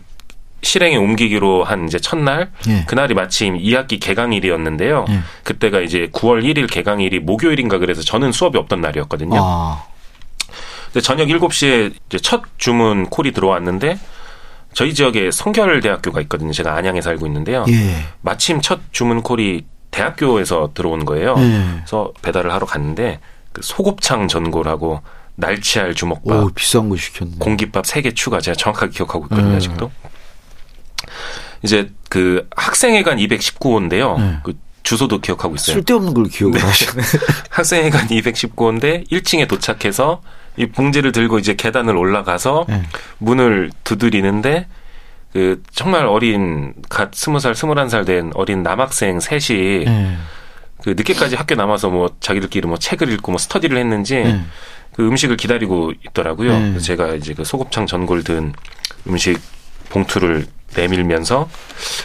실행에 0.63 0.97
옮기기로 0.97 1.65
한 1.65 1.87
이제 1.87 1.99
첫날 1.99 2.51
예. 2.69 2.85
그날이 2.87 3.15
마침 3.15 3.57
2학기 3.57 4.01
개강일이었는데요. 4.01 5.05
예. 5.09 5.21
그때가 5.45 5.81
이제 5.81 6.09
9월 6.13 6.43
1일 6.43 6.71
개강일이 6.71 7.21
목요일인가 7.21 7.79
그래서 7.79 8.03
저는 8.03 8.33
수업이 8.33 8.59
없던 8.59 8.81
날이었거든요. 8.81 9.39
아. 9.41 9.85
근데 10.87 11.01
저녁 11.01 11.29
7시에 11.29 11.93
이제 12.09 12.19
첫 12.19 12.43
주문 12.57 13.07
콜이 13.07 13.33
들어왔는데 13.33 13.99
저희 14.73 14.95
지역에 14.95 15.31
성결대학교가 15.31 16.21
있거든요. 16.23 16.53
제가 16.53 16.75
안양에 16.75 17.01
살고 17.01 17.27
있는데요. 17.27 17.65
예. 17.69 18.05
마침 18.21 18.61
첫 18.61 18.81
주문 18.93 19.23
콜이 19.23 19.65
대학교에서 19.91 20.71
들어온 20.75 21.05
거예요. 21.05 21.35
예. 21.39 21.65
그래서 21.77 22.13
배달을 22.23 22.53
하러 22.53 22.67
갔는데 22.67 23.21
그 23.53 23.63
소곱창 23.63 24.29
전골하고 24.29 25.03
날치알 25.37 25.95
주먹밥, 25.95 26.45
오, 26.45 26.51
비싼 26.51 26.89
거 26.89 26.97
시켰네. 26.97 27.37
공깃밥 27.39 27.85
3개 27.85 28.15
추가 28.15 28.41
제가 28.41 28.57
정확하게 28.57 28.93
기억하고 28.93 29.27
있거든요. 29.27 29.51
음. 29.51 29.57
아직도. 29.57 29.91
이제 31.63 31.91
그 32.09 32.47
학생회관 32.57 33.19
219호인데요. 33.19 34.17
음. 34.19 34.41
그 34.43 34.55
주소도 34.83 35.21
기억하고 35.21 35.55
있어요. 35.57 35.75
쓸데없는 35.77 36.15
걸 36.15 36.25
기억을 36.25 36.63
하시네. 36.63 37.03
학생회관 37.51 38.09
219호인데 38.09 39.11
1층에 39.11 39.47
도착해서 39.49 40.23
이 40.57 40.67
봉지를 40.67 41.13
들고 41.13 41.39
이제 41.39 41.55
계단을 41.55 41.97
올라가서 41.97 42.67
예. 42.71 42.83
문을 43.19 43.71
두드리는데 43.85 44.67
그 45.33 45.63
정말 45.73 46.07
어린 46.07 46.75
갓 46.89 47.15
스무 47.15 47.39
살 47.39 47.55
스물한 47.55 47.89
살 47.89 48.05
된 48.05 48.33
어린 48.35 48.63
남학생 48.63 49.21
셋이 49.21 49.85
예. 49.87 50.17
그 50.83 50.91
늦게까지 50.91 51.37
학교 51.37 51.55
남아서 51.55 51.91
뭐 51.91 52.17
자기들끼리 52.21 52.67
뭐 52.67 52.79
책을 52.79 53.13
읽고 53.13 53.33
뭐 53.33 53.39
스터디를 53.39 53.77
했는지 53.77 54.17
예. 54.17 54.41
그 54.95 55.07
음식을 55.07 55.37
기다리고 55.37 55.93
있더라고요. 56.09 56.59
네. 56.59 56.79
제가 56.79 57.15
이제 57.15 57.35
그 57.35 57.45
소곱창 57.45 57.87
전골 57.87 58.25
든 58.25 58.53
음식 59.07 59.39
봉투를 59.91 60.47
내밀면서 60.77 61.49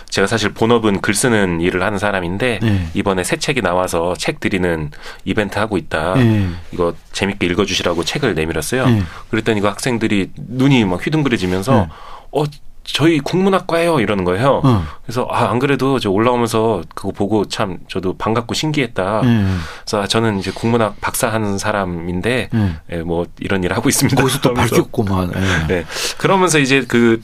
제가 0.10 0.26
사실 0.26 0.54
본업은 0.54 1.02
글 1.02 1.14
쓰는 1.14 1.60
일을 1.60 1.84
하는 1.84 2.00
사람인데 2.00 2.60
네. 2.62 2.88
이번에 2.94 3.24
새 3.24 3.36
책이 3.36 3.62
나와서 3.62 4.14
책 4.18 4.40
드리는 4.40 4.90
이벤트 5.26 5.60
하고 5.60 5.78
있다. 5.78 6.14
예. 6.18 6.48
이거 6.72 6.94
재밌게 7.12 7.46
읽어주시라고 7.48 8.04
책을 8.06 8.36
내밀었어요. 8.36 8.86
네. 8.88 9.04
그랬더니 9.30 9.60
그 9.60 9.68
학생들이 9.68 10.32
눈이 10.38 10.86
막 10.86 11.06
휘둥그레지면서 11.06 11.74
네. 11.76 11.88
어 12.32 12.44
저희 12.86 13.20
국문학과예요 13.20 14.00
이러는 14.00 14.24
거예요. 14.24 14.62
어. 14.64 14.84
그래서 15.06 15.28
아 15.30 15.50
안 15.50 15.60
그래도 15.60 16.00
저 16.00 16.10
올라오면서 16.10 16.84
그거 16.96 17.12
보고 17.12 17.46
참 17.48 17.80
저도 17.90 18.18
반갑고 18.18 18.54
신기했다. 18.54 19.22
예. 19.26 19.46
그래서 19.84 20.02
아, 20.04 20.08
저는 20.08 20.40
이제 20.40 20.52
국문학 20.52 21.00
박사하는 21.02 21.58
사람인데 21.58 22.50
예. 22.54 22.76
예, 22.92 22.98
뭐 23.02 23.26
이런 23.40 23.64
일 23.64 23.74
하고 23.74 23.90
있습니다. 23.90 24.20
거기서 24.22 24.40
또. 24.42 24.54
밝혔구만. 24.54 25.34
예. 25.36 25.68
네. 25.68 25.86
그러면서 26.18 26.60
이제 26.60 26.86
그 26.88 27.22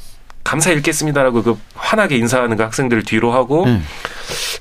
감사 0.49 0.71
읽겠습니다라고 0.71 1.43
그 1.43 1.59
환하게 1.75 2.17
인사하는 2.17 2.57
그 2.57 2.63
학생들 2.63 3.03
뒤로 3.03 3.31
하고 3.31 3.65
예. 3.67 3.81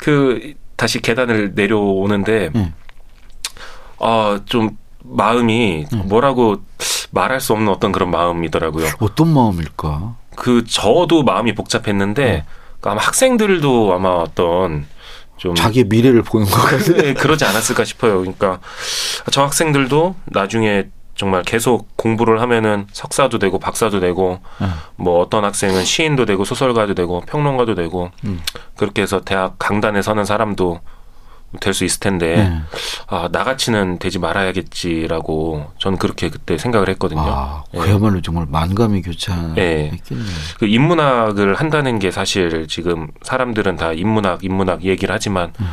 그 0.01 0.53
다시 0.77 1.01
계단을 1.01 1.53
내려오는데 1.55 2.51
예. 2.55 2.73
아좀 3.99 4.77
마음이 5.03 5.87
음. 5.91 6.03
뭐라고 6.05 6.61
말할 7.11 7.41
수 7.41 7.55
없는 7.55 7.73
어떤 7.73 7.91
그런 7.91 8.11
마음이더라고요. 8.11 8.87
어떤 9.01 9.33
마음일까? 9.33 10.17
그 10.37 10.63
저도 10.67 11.23
마음이 11.23 11.55
복잡했는데 11.55 12.45
그 12.83 12.91
아마 12.91 13.01
학생들도 13.01 13.95
아마 13.95 14.11
어떤 14.11 14.87
좀 15.39 15.55
자기의 15.55 15.87
미래를 15.87 16.23
보는 16.23 16.45
것 16.45 16.53
같아. 16.55 16.93
네, 17.01 17.15
그러지 17.15 17.47
않았을까 17.47 17.87
싶어요. 17.87 18.19
그러니까 18.19 18.61
저 19.31 19.43
학생들도 19.43 20.17
나중에 20.27 20.89
정말 21.19 21.43
계속 21.43 21.97
공부를 21.97 22.41
하면은 22.43 22.87
석사도 22.93 23.41
되고 23.41 23.59
박사도 23.59 23.99
되고 23.99 24.39
예. 24.63 24.67
뭐 24.95 25.21
어떤 25.21 25.45
학생은 25.45 25.85
시인도 25.85 26.27
되고 26.27 26.45
소설가도 26.45 26.95
되고 26.95 27.23
평론가도 27.23 27.75
되고 27.75 28.13
음. 28.25 28.41
그렇게 28.77 29.03
해서 29.03 29.21
대학 29.21 29.57
강단에 29.59 30.01
서는 30.01 30.25
사람도 30.25 30.81
될 31.61 31.75
수 31.75 31.85
있을 31.85 31.99
텐데 32.01 32.39
예. 32.39 32.61
아 33.09 33.29
나같이는 33.33 33.99
되지 33.99 34.21
말아야겠지라고 34.21 35.73
저는 35.79 35.99
그렇게 35.99 36.29
그때 36.29 36.57
생각을 36.57 36.89
했거든요. 36.91 37.23
아, 37.25 37.65
예. 37.75 37.79
그야말로 37.79 38.21
정말 38.23 38.47
만감이 38.49 39.03
교차했겠네. 39.03 39.57
예. 39.57 39.99
그 40.59 40.67
인문학을 40.67 41.55
한다는 41.55 41.99
게 41.99 42.13
사실 42.13 42.69
지금 42.69 43.09
사람들은 43.23 43.77
다 43.77 43.93
인문학 43.93 44.45
인문학 44.45 44.85
얘기를 44.85 45.13
하지만 45.13 45.53
음. 45.61 45.67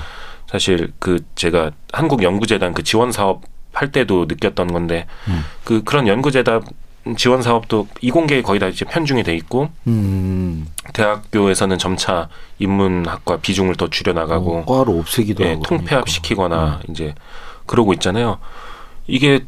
사실 0.47 0.91
그 0.97 1.23
제가 1.35 1.69
한국 1.93 2.23
연구재단 2.23 2.73
그 2.73 2.81
지원 2.81 3.11
사업 3.11 3.43
할 3.75 3.91
때도 3.91 4.25
느꼈던 4.27 4.67
건데 4.67 5.05
음. 5.27 5.43
그 5.63 5.83
그런 5.83 6.07
연구재단 6.07 6.61
지원 7.17 7.43
사업도 7.43 7.87
이공계에 8.01 8.41
거의 8.41 8.59
다 8.59 8.67
이제 8.67 8.83
편중이 8.83 9.23
돼 9.23 9.35
있고 9.35 9.69
음. 9.85 10.65
대학교에서는 10.93 11.77
점차 11.77 12.29
인문학과 12.57 13.37
비중을 13.37 13.75
더 13.75 13.89
줄여 13.89 14.13
나가고 14.13 14.59
어, 14.59 14.65
과로 14.65 14.97
없애기도 14.99 15.43
예, 15.43 15.49
하고. 15.51 15.63
통폐합 15.63 15.87
그러니까. 15.89 16.11
시키거나 16.11 16.79
이제 16.89 17.13
그러고 17.67 17.93
있잖아요. 17.93 18.39
이게 19.07 19.45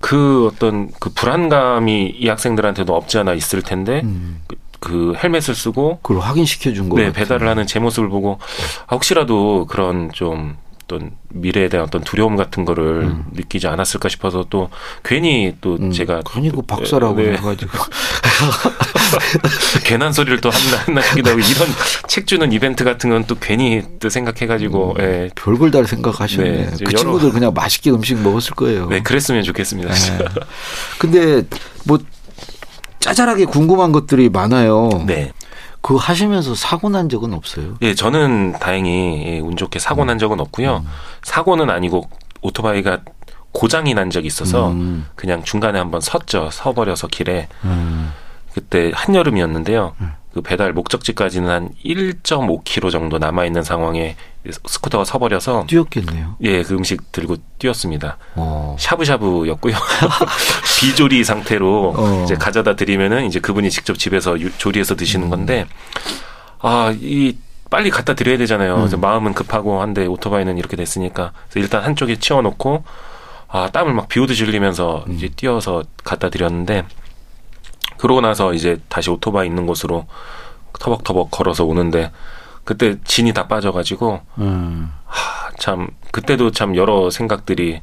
그 0.00 0.50
어떤 0.52 0.90
그 0.98 1.10
불안감이 1.10 2.16
이 2.18 2.28
학생들한테도 2.28 2.92
없지 2.92 3.18
않아 3.18 3.34
있을 3.34 3.62
텐데 3.62 4.00
음. 4.02 4.42
그 4.80 5.14
헬멧을 5.16 5.54
쓰고 5.54 6.00
그걸 6.02 6.22
확인시켜 6.22 6.72
준 6.72 6.88
거. 6.88 6.96
네, 6.96 7.12
배달을 7.12 7.46
하는 7.46 7.68
제 7.68 7.78
모습을 7.78 8.08
보고 8.08 8.40
아, 8.88 8.96
혹시라도 8.96 9.66
그런 9.66 10.10
좀 10.10 10.56
어떤 10.92 11.12
미래에 11.30 11.68
대한 11.68 11.86
어떤 11.86 12.02
두려움 12.02 12.36
같은 12.36 12.64
거를 12.64 13.02
음. 13.04 13.24
느끼지 13.32 13.66
않았을까 13.66 14.08
싶어서 14.10 14.44
또 14.50 14.68
괜히 15.02 15.56
또 15.60 15.76
음, 15.80 15.90
제가 15.90 16.20
괜히 16.30 16.50
그 16.50 16.60
박사라고 16.62 17.16
네. 17.16 17.32
해가지고 17.32 17.70
괜한 19.84 20.12
소리를 20.12 20.40
또 20.40 20.50
한나 20.50 21.00
싶기도 21.00 21.30
하고 21.30 21.40
이런 21.40 21.68
책 22.08 22.26
주는 22.26 22.52
이벤트 22.52 22.84
같은 22.84 23.10
건 23.10 23.22
또 23.28 23.36
괜히 23.38 23.82
또 24.00 24.08
생각해가지고 24.10 24.96
예. 24.98 25.30
별걸 25.36 25.70
다 25.70 25.84
생각하셨네. 25.84 26.50
네, 26.50 26.70
그 26.76 26.84
여러- 26.86 26.98
친구들 26.98 27.30
그냥 27.30 27.54
맛있게 27.54 27.92
음식 27.92 28.20
먹었을 28.20 28.54
거예요. 28.56 28.88
네 28.88 29.00
그랬으면 29.00 29.44
좋겠습니다. 29.44 29.94
네. 29.94 30.18
근데 30.98 31.44
뭐 31.84 32.00
짜잘하게 32.98 33.44
궁금한 33.44 33.92
것들이 33.92 34.28
많아요. 34.28 35.04
네. 35.06 35.30
그거 35.82 35.98
하시면서 35.98 36.54
사고 36.54 36.88
난 36.88 37.08
적은 37.08 37.34
없어요? 37.34 37.74
예, 37.82 37.94
저는 37.94 38.52
다행히 38.52 39.24
예, 39.26 39.38
운 39.40 39.56
좋게 39.56 39.78
사고 39.78 40.04
난 40.04 40.18
적은 40.18 40.40
없고요. 40.40 40.84
사고는 41.22 41.68
아니고 41.70 42.08
오토바이가 42.40 43.00
고장이 43.52 43.92
난 43.92 44.08
적이 44.10 44.28
있어서 44.28 44.70
음, 44.70 45.06
그냥 45.14 45.42
중간에 45.42 45.78
한번 45.78 46.00
섰죠. 46.00 46.48
서버려서 46.50 47.08
길에. 47.08 47.48
음. 47.64 48.12
그때 48.54 48.92
한여름이었는데요. 48.94 49.94
그 50.32 50.40
배달 50.40 50.72
목적지까지는 50.72 51.48
한 51.50 51.68
1.5km 51.84 52.90
정도 52.90 53.18
남아 53.18 53.44
있는 53.44 53.62
상황에 53.62 54.16
스쿠터가 54.50 55.04
서버려서 55.04 55.66
뛰었겠네요. 55.68 56.36
예, 56.42 56.62
그 56.64 56.74
음식 56.74 57.12
들고 57.12 57.36
뛰었습니다. 57.58 58.18
어. 58.34 58.76
샤브샤브였고요. 58.78 59.74
비조리 60.80 61.22
상태로 61.24 61.94
어. 61.96 62.22
이제 62.24 62.34
가져다 62.34 62.74
드리면은 62.74 63.26
이제 63.26 63.38
그분이 63.38 63.70
직접 63.70 63.98
집에서 63.98 64.40
유- 64.40 64.50
조리해서 64.58 64.96
드시는 64.96 65.30
건데 65.30 65.66
아, 66.60 66.92
이 67.00 67.36
빨리 67.70 67.90
갖다 67.90 68.14
드려야 68.14 68.36
되잖아요. 68.38 68.76
그래서 68.76 68.96
마음은 68.96 69.32
급하고 69.34 69.80
한데 69.80 70.06
오토바이는 70.06 70.58
이렇게 70.58 70.76
됐으니까 70.76 71.32
일단 71.54 71.84
한쪽에 71.84 72.16
치워 72.18 72.42
놓고 72.42 72.84
아, 73.48 73.70
땀을 73.72 73.94
막 73.94 74.08
비오듯이 74.08 74.44
흘리면서 74.44 75.04
이제 75.10 75.28
뛰어서 75.34 75.82
갖다 76.04 76.30
드렸는데 76.30 76.84
그러고 77.98 78.20
나서 78.20 78.52
이제 78.54 78.78
다시 78.88 79.10
오토바이 79.10 79.46
있는 79.46 79.66
곳으로 79.66 80.06
터벅터벅 80.80 81.30
걸어서 81.30 81.64
오는데 81.64 82.10
그때 82.64 82.96
진이 83.04 83.32
다 83.32 83.48
빠져가지고 83.48 84.20
음. 84.38 84.90
하, 85.06 85.50
참 85.58 85.88
그때도 86.12 86.50
참 86.52 86.76
여러 86.76 87.10
생각들이 87.10 87.80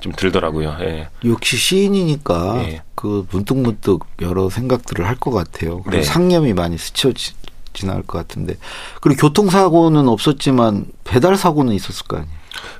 좀 0.00 0.12
들더라고요. 0.12 0.76
예. 0.80 1.08
역시 1.24 1.56
시인이니까 1.56 2.54
예. 2.64 2.82
그 2.94 3.26
문득문득 3.30 4.00
여러 4.20 4.48
생각들을 4.50 5.06
할 5.06 5.16
것 5.16 5.30
같아요. 5.30 5.82
네. 5.90 6.02
상념이 6.02 6.54
많이 6.54 6.76
스쳐 6.78 7.12
지- 7.12 7.34
지나갈 7.72 8.02
것 8.02 8.18
같은데. 8.18 8.56
그리고 9.00 9.20
교통사고는 9.28 10.08
없었지만 10.08 10.86
배달 11.04 11.36
사고는 11.36 11.72
있었을 11.74 12.06
거 12.06 12.16
아니에요. 12.16 12.32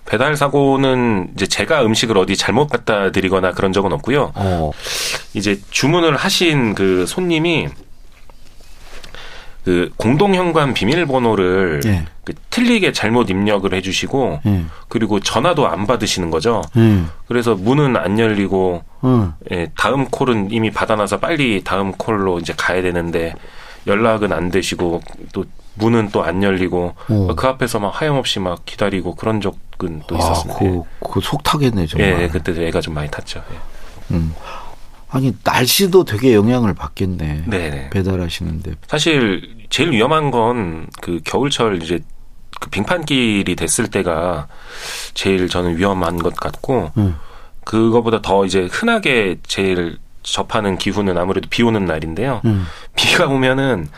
배달 0.04 0.36
사고는 0.36 1.30
이제 1.34 1.46
제가 1.46 1.84
음식을 1.84 2.18
어디 2.18 2.36
잘못 2.36 2.66
갖다 2.68 3.10
드리거나 3.12 3.52
그런 3.52 3.72
적은 3.72 3.92
없고요. 3.92 4.32
어. 4.34 4.70
이제 5.34 5.60
주문을 5.70 6.16
하신 6.16 6.74
그 6.74 7.06
손님이 7.06 7.68
그 9.64 9.90
공동 9.96 10.34
현관 10.34 10.74
비밀번호를 10.74 11.80
예. 11.86 12.04
그 12.24 12.32
틀리게 12.50 12.92
잘못 12.92 13.30
입력을 13.30 13.72
해주시고 13.72 14.40
예. 14.46 14.64
그리고 14.88 15.20
전화도 15.20 15.68
안 15.68 15.86
받으시는 15.86 16.30
거죠. 16.30 16.62
예. 16.76 17.02
그래서 17.26 17.54
문은 17.54 17.96
안 17.96 18.18
열리고 18.18 18.82
어. 19.02 19.34
예, 19.52 19.68
다음 19.76 20.06
콜은 20.08 20.50
이미 20.50 20.70
받아놔서 20.70 21.18
빨리 21.20 21.62
다음 21.64 21.92
콜로 21.92 22.38
이제 22.40 22.52
가야 22.56 22.82
되는데 22.82 23.34
연락은 23.86 24.32
안 24.32 24.50
되시고 24.50 25.00
또 25.32 25.44
문은 25.74 26.10
또 26.10 26.22
안 26.24 26.42
열리고 26.42 26.94
어. 27.08 27.34
그 27.36 27.46
앞에서 27.46 27.78
막 27.78 28.00
하염없이 28.00 28.40
막 28.40 28.64
기다리고 28.66 29.14
그런 29.14 29.40
적은 29.40 30.02
또 30.06 30.16
아, 30.16 30.18
있었습니다. 30.18 30.58
그, 30.58 30.82
그 31.12 31.20
속 31.20 31.42
타겠네, 31.42 31.82
예, 31.82 31.86
정말. 31.86 32.22
예, 32.22 32.28
그때 32.28 32.52
애가 32.66 32.80
좀 32.80 32.94
많이 32.94 33.08
탔죠. 33.10 33.42
예. 33.52 34.14
음. 34.16 34.34
아니, 35.12 35.34
날씨도 35.44 36.04
되게 36.04 36.34
영향을 36.34 36.74
받겠네. 36.74 37.44
네, 37.46 37.70
네. 37.70 37.90
배달하시는데. 37.90 38.72
사실 38.88 39.66
제일 39.70 39.92
위험한 39.92 40.30
건 40.30 40.88
그 41.00 41.20
겨울철 41.24 41.82
이제 41.82 42.00
그 42.60 42.70
빙판길이 42.70 43.54
됐을 43.56 43.88
때가 43.88 44.48
제일 45.14 45.48
저는 45.48 45.76
위험한 45.76 46.16
것 46.18 46.34
같고 46.36 46.92
음. 46.96 47.16
그거보다 47.64 48.20
더 48.22 48.44
이제 48.44 48.68
흔하게 48.70 49.38
제일 49.46 49.98
접하는 50.22 50.78
기후는 50.78 51.18
아무래도 51.18 51.48
비 51.50 51.62
오는 51.62 51.84
날인데요. 51.84 52.40
음. 52.44 52.64
비가 52.94 53.26
오면은 53.26 53.88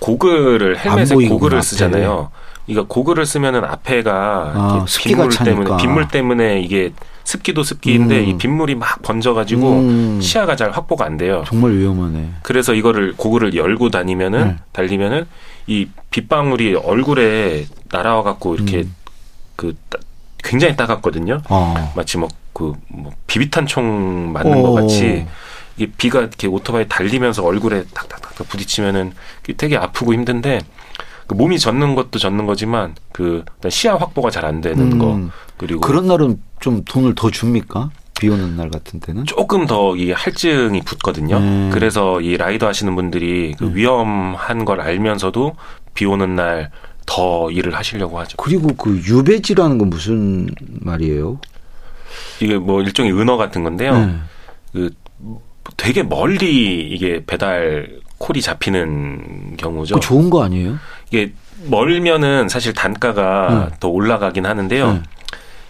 고글을 0.00 0.78
헬멧에 0.84 1.28
고글을. 1.28 1.62
쓰잖아요. 1.62 2.30
이거 2.66 2.86
고글을 2.86 3.26
쓰면은 3.26 3.64
앞에가 3.64 4.12
아, 4.54 4.86
빗물 5.02 5.28
때문에 5.30 5.64
차니까. 5.66 5.76
빗물 5.78 6.08
때문에 6.08 6.60
이게 6.60 6.92
습기도 7.24 7.62
습기인데 7.62 8.18
음. 8.20 8.28
이 8.28 8.36
빗물이 8.38 8.74
막 8.74 9.02
번져가지고 9.02 9.72
음. 9.80 10.20
시야가 10.20 10.56
잘 10.56 10.70
확보가 10.70 11.04
안 11.04 11.16
돼요. 11.16 11.44
정말 11.46 11.72
위험하네. 11.72 12.30
그래서 12.42 12.74
이거를 12.74 13.14
고글을 13.16 13.54
열고 13.54 13.90
다니면은 13.90 14.48
네. 14.48 14.56
달리면은 14.72 15.26
이 15.66 15.88
빗방울이 16.10 16.74
얼굴에 16.74 17.66
날아와 17.92 18.22
갖고 18.22 18.54
이렇게 18.54 18.78
음. 18.78 18.94
그 19.56 19.76
따- 19.88 19.98
굉장히 20.42 20.74
따갑거든요. 20.76 21.42
어. 21.48 21.92
마치 21.96 22.18
뭐 22.18 22.28
그 22.52 22.74
뭐 22.88 23.12
비비탄 23.28 23.66
총 23.66 24.32
맞는 24.32 24.52
어. 24.58 24.62
것 24.62 24.72
같이 24.72 25.24
이게 25.76 25.90
비가 25.96 26.18
이렇게 26.20 26.46
오토바이 26.48 26.88
달리면서 26.88 27.44
얼굴에 27.44 27.84
탁탁탁 27.94 28.48
부딪히면은 28.48 29.12
되게 29.56 29.76
아프고 29.76 30.12
힘든데 30.12 30.60
그 31.30 31.34
몸이 31.34 31.60
젖는 31.60 31.94
것도 31.94 32.18
젖는 32.18 32.46
거지만 32.46 32.96
그 33.12 33.44
시야 33.68 33.94
확보가 33.94 34.30
잘 34.30 34.44
안 34.44 34.60
되는 34.60 34.92
음. 34.92 34.98
거 34.98 35.30
그리고 35.58 35.80
그런 35.80 36.08
날은 36.08 36.40
좀 36.58 36.82
돈을 36.84 37.14
더 37.14 37.30
줍니까? 37.30 37.90
비 38.18 38.28
오는 38.28 38.56
날 38.56 38.68
같은 38.68 38.98
때는? 38.98 39.26
조금 39.26 39.66
더 39.66 39.94
이게 39.94 40.12
할증이 40.12 40.80
붙거든요. 40.82 41.36
음. 41.36 41.70
그래서 41.72 42.20
이 42.20 42.36
라이더 42.36 42.66
하시는 42.66 42.94
분들이 42.96 43.54
그 43.58 43.72
위험한 43.74 44.64
걸 44.64 44.80
알면서도 44.80 45.54
비 45.94 46.04
오는 46.04 46.34
날 46.34 46.70
더 47.06 47.50
일을 47.50 47.74
하시려고 47.74 48.20
하죠. 48.20 48.36
그리고 48.36 48.68
그 48.76 48.96
유배지라는 49.04 49.78
건 49.78 49.90
무슨 49.90 50.48
말이에요? 50.80 51.40
이게 52.40 52.56
뭐 52.56 52.82
일종의 52.82 53.12
은어 53.12 53.36
같은 53.36 53.64
건데요. 53.64 53.98
네. 53.98 54.14
그 54.72 54.90
되게 55.76 56.04
멀리 56.04 56.88
이게 56.88 57.24
배달 57.26 58.00
콜이 58.18 58.40
잡히는 58.40 59.56
경우죠. 59.56 59.96
그 59.96 60.00
좋은 60.00 60.30
거 60.30 60.44
아니에요? 60.44 60.78
이게 61.10 61.32
멀면은 61.66 62.48
사실 62.48 62.72
단가가 62.72 63.68
네. 63.70 63.76
더 63.80 63.88
올라가긴 63.88 64.46
하는데요. 64.46 64.92
네. 64.92 65.02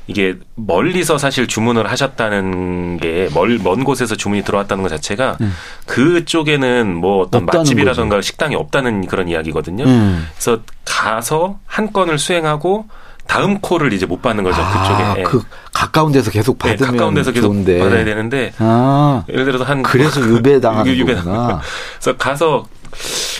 이게 0.06 0.34
멀리서 0.56 1.18
사실 1.18 1.46
주문을 1.46 1.88
하셨다는 1.88 2.98
게 2.98 3.28
멀 3.32 3.58
먼 3.58 3.84
곳에서 3.84 4.16
주문이 4.16 4.42
들어왔다는 4.42 4.82
것 4.82 4.88
자체가 4.88 5.36
네. 5.38 5.46
그쪽에는 5.86 6.94
뭐 6.94 7.22
어떤 7.22 7.42
없다는 7.44 7.60
맛집이라던가 7.60 8.20
식당이 8.20 8.54
없다는 8.56 9.06
그런 9.06 9.28
이야기거든요. 9.28 9.84
음. 9.84 10.26
그래서 10.34 10.60
가서 10.84 11.58
한 11.66 11.92
건을 11.92 12.18
수행하고 12.18 12.86
다음 13.30 13.60
콜을 13.60 13.92
이제 13.92 14.06
못 14.06 14.20
받는 14.20 14.42
거죠. 14.42 14.60
아, 14.60 14.82
그쪽에. 14.82 15.20
예. 15.20 15.22
그 15.22 15.40
가까운 15.72 16.10
데서 16.10 16.32
계속 16.32 16.58
네, 16.58 16.70
받으면 16.70 16.90
가까운 16.96 17.14
데서 17.14 17.30
계속 17.30 17.46
좋은데. 17.46 17.78
받아야 17.78 18.04
되는데 18.04 18.52
아, 18.58 19.22
예를 19.28 19.44
들어서 19.44 19.62
한 19.62 19.84
그래서 19.84 20.20
유배 20.20 20.58
당하는 20.60 20.92
유배 20.96 21.14
거구나. 21.14 21.60
그래서 22.00 22.16
가서 22.18 22.66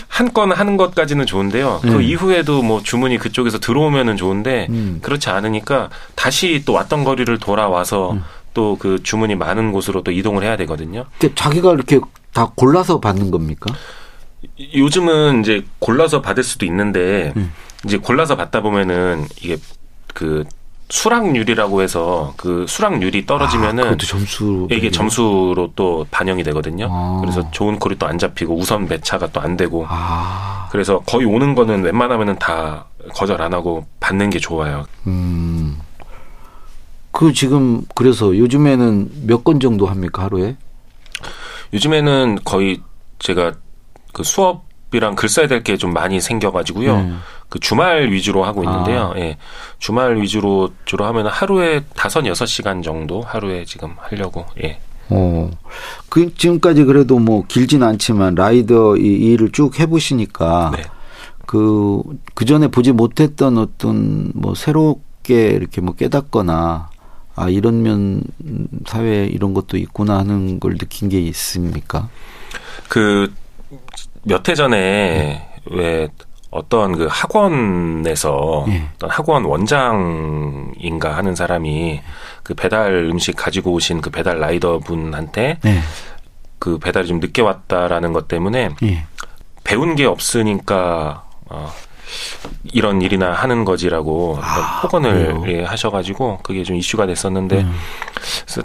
한 0.07 0.31
건 0.33 0.53
하는 0.53 0.77
것까지는 0.77 1.25
좋은데요. 1.25 1.79
그 1.81 1.87
음. 1.95 2.01
이후에도 2.01 2.61
뭐 2.61 2.81
주문이 2.81 3.17
그쪽에서 3.17 3.59
들어오면은 3.59 4.15
좋은데 4.15 4.67
음. 4.69 4.99
그렇지 5.01 5.29
않으니까 5.29 5.89
다시 6.15 6.63
또 6.65 6.71
왔던 6.71 7.03
거리를 7.03 7.37
돌아와서 7.39 8.13
음. 8.13 8.23
또그 8.53 9.03
주문이 9.03 9.35
많은 9.35 9.73
곳으로 9.73 10.03
또 10.03 10.11
이동을 10.11 10.43
해야 10.43 10.55
되거든요. 10.55 11.03
근데 11.19 11.35
자기가 11.35 11.73
이렇게 11.73 11.99
다 12.33 12.49
골라서 12.55 13.01
받는 13.01 13.29
겁니까? 13.29 13.73
요즘은 14.73 15.41
이제 15.41 15.65
골라서 15.79 16.21
받을 16.21 16.43
수도 16.43 16.65
있는데 16.65 17.33
음. 17.35 17.51
이제 17.85 17.97
골라서 17.97 18.35
받다 18.37 18.61
보면은 18.61 19.25
이게 19.41 19.57
그 20.13 20.43
수락률이라고 20.89 21.81
해서 21.81 22.33
그 22.35 22.65
수락률이 22.67 23.19
아, 23.23 23.25
떨어지면은 23.25 23.83
그것도 23.83 24.05
점수. 24.05 24.67
이게 24.71 24.91
점수로 24.91 25.71
또 25.75 26.05
반영이 26.11 26.43
되거든요. 26.43 26.89
아. 26.91 27.17
그래서 27.21 27.49
좋은 27.51 27.79
콜이 27.79 27.95
또 27.97 28.07
안 28.07 28.17
잡히고 28.17 28.55
우선 28.57 28.87
매차가 28.89 29.27
또 29.27 29.39
안 29.39 29.55
되고 29.55 29.85
아, 29.87 30.67
그래서 30.71 30.99
거의 31.05 31.25
오는 31.25 31.55
거는 31.55 31.83
웬만하면은 31.83 32.37
다 32.39 32.87
거절 33.15 33.41
안 33.41 33.53
하고 33.53 33.85
받는 34.01 34.29
게 34.31 34.39
좋아요. 34.39 34.85
음. 35.07 35.77
그 37.13 37.31
지금 37.33 37.83
그래서 37.95 38.37
요즘에는 38.37 39.11
몇 39.27 39.43
건 39.45 39.59
정도 39.59 39.85
합니까 39.85 40.23
하루에? 40.23 40.57
요즘에는 41.73 42.39
거의 42.43 42.81
제가 43.19 43.53
그 44.13 44.23
수업 44.23 44.65
이랑 44.93 45.15
글 45.15 45.29
써야 45.29 45.47
될 45.47 45.63
게 45.63 45.77
좀 45.77 45.93
많이 45.93 46.19
생겨가지고요. 46.19 46.97
네. 46.97 47.13
그 47.51 47.59
주말 47.59 48.09
위주로 48.11 48.43
하고 48.43 48.63
있는데요. 48.63 49.11
아. 49.13 49.19
예. 49.19 49.37
주말 49.77 50.19
위주로 50.19 50.71
주로 50.85 51.05
하면 51.05 51.27
하루에 51.27 51.81
다섯 51.95 52.25
여섯 52.25 52.45
시간 52.45 52.81
정도 52.81 53.21
하루에 53.21 53.65
지금 53.65 53.93
하려고 53.99 54.45
예. 54.63 54.79
어. 55.09 55.51
그 56.09 56.33
지금까지 56.33 56.85
그래도 56.85 57.19
뭐 57.19 57.43
길진 57.47 57.83
않지만 57.83 58.35
라이더 58.35 58.95
이, 58.95 59.01
이 59.01 59.31
일을 59.33 59.51
쭉 59.51 59.77
해보시니까 59.77 60.71
네. 60.77 60.83
그, 61.45 62.01
그 62.33 62.45
전에 62.45 62.69
보지 62.69 62.93
못했던 62.93 63.57
어떤 63.57 64.31
뭐 64.33 64.55
새로 64.55 65.01
쉽게 65.21 65.49
이렇게 65.49 65.81
뭐 65.81 65.93
깨닫거나 65.93 66.89
아 67.35 67.49
이런 67.49 67.83
면 67.83 68.23
사회 68.87 69.25
이런 69.25 69.53
것도 69.53 69.75
있구나 69.77 70.19
하는 70.19 70.59
걸 70.59 70.77
느낀 70.77 71.09
게 71.09 71.19
있습니까? 71.19 72.07
그 72.87 73.29
몇 74.23 74.47
해 74.49 74.55
전에 74.55 75.47
왜 75.71 76.07
어떤 76.51 76.97
그 76.97 77.07
학원에서 77.09 78.65
예. 78.67 78.83
어떤 78.95 79.09
학원 79.09 79.45
원장인가 79.45 81.15
하는 81.15 81.33
사람이 81.33 82.01
그 82.43 82.53
배달 82.53 82.93
음식 83.09 83.37
가지고 83.37 83.71
오신 83.71 84.01
그 84.01 84.09
배달 84.09 84.39
라이더 84.39 84.79
분한테 84.79 85.59
네. 85.61 85.79
그 86.59 86.77
배달이 86.77 87.07
좀 87.07 87.19
늦게 87.21 87.41
왔다라는 87.41 88.11
것 88.11 88.27
때문에 88.27 88.69
예. 88.83 89.05
배운 89.63 89.95
게 89.95 90.05
없으니까 90.05 91.23
어, 91.45 91.71
이런 92.65 93.01
일이나 93.01 93.31
하는 93.31 93.63
거지라고 93.63 94.37
아, 94.41 94.81
폭언을? 94.81 95.43
예, 95.47 95.63
하셔가지고 95.63 96.39
그게 96.43 96.63
좀 96.63 96.75
이슈가 96.75 97.05
됐었는데 97.05 97.61
음. 97.61 97.75
그래서 98.45 98.61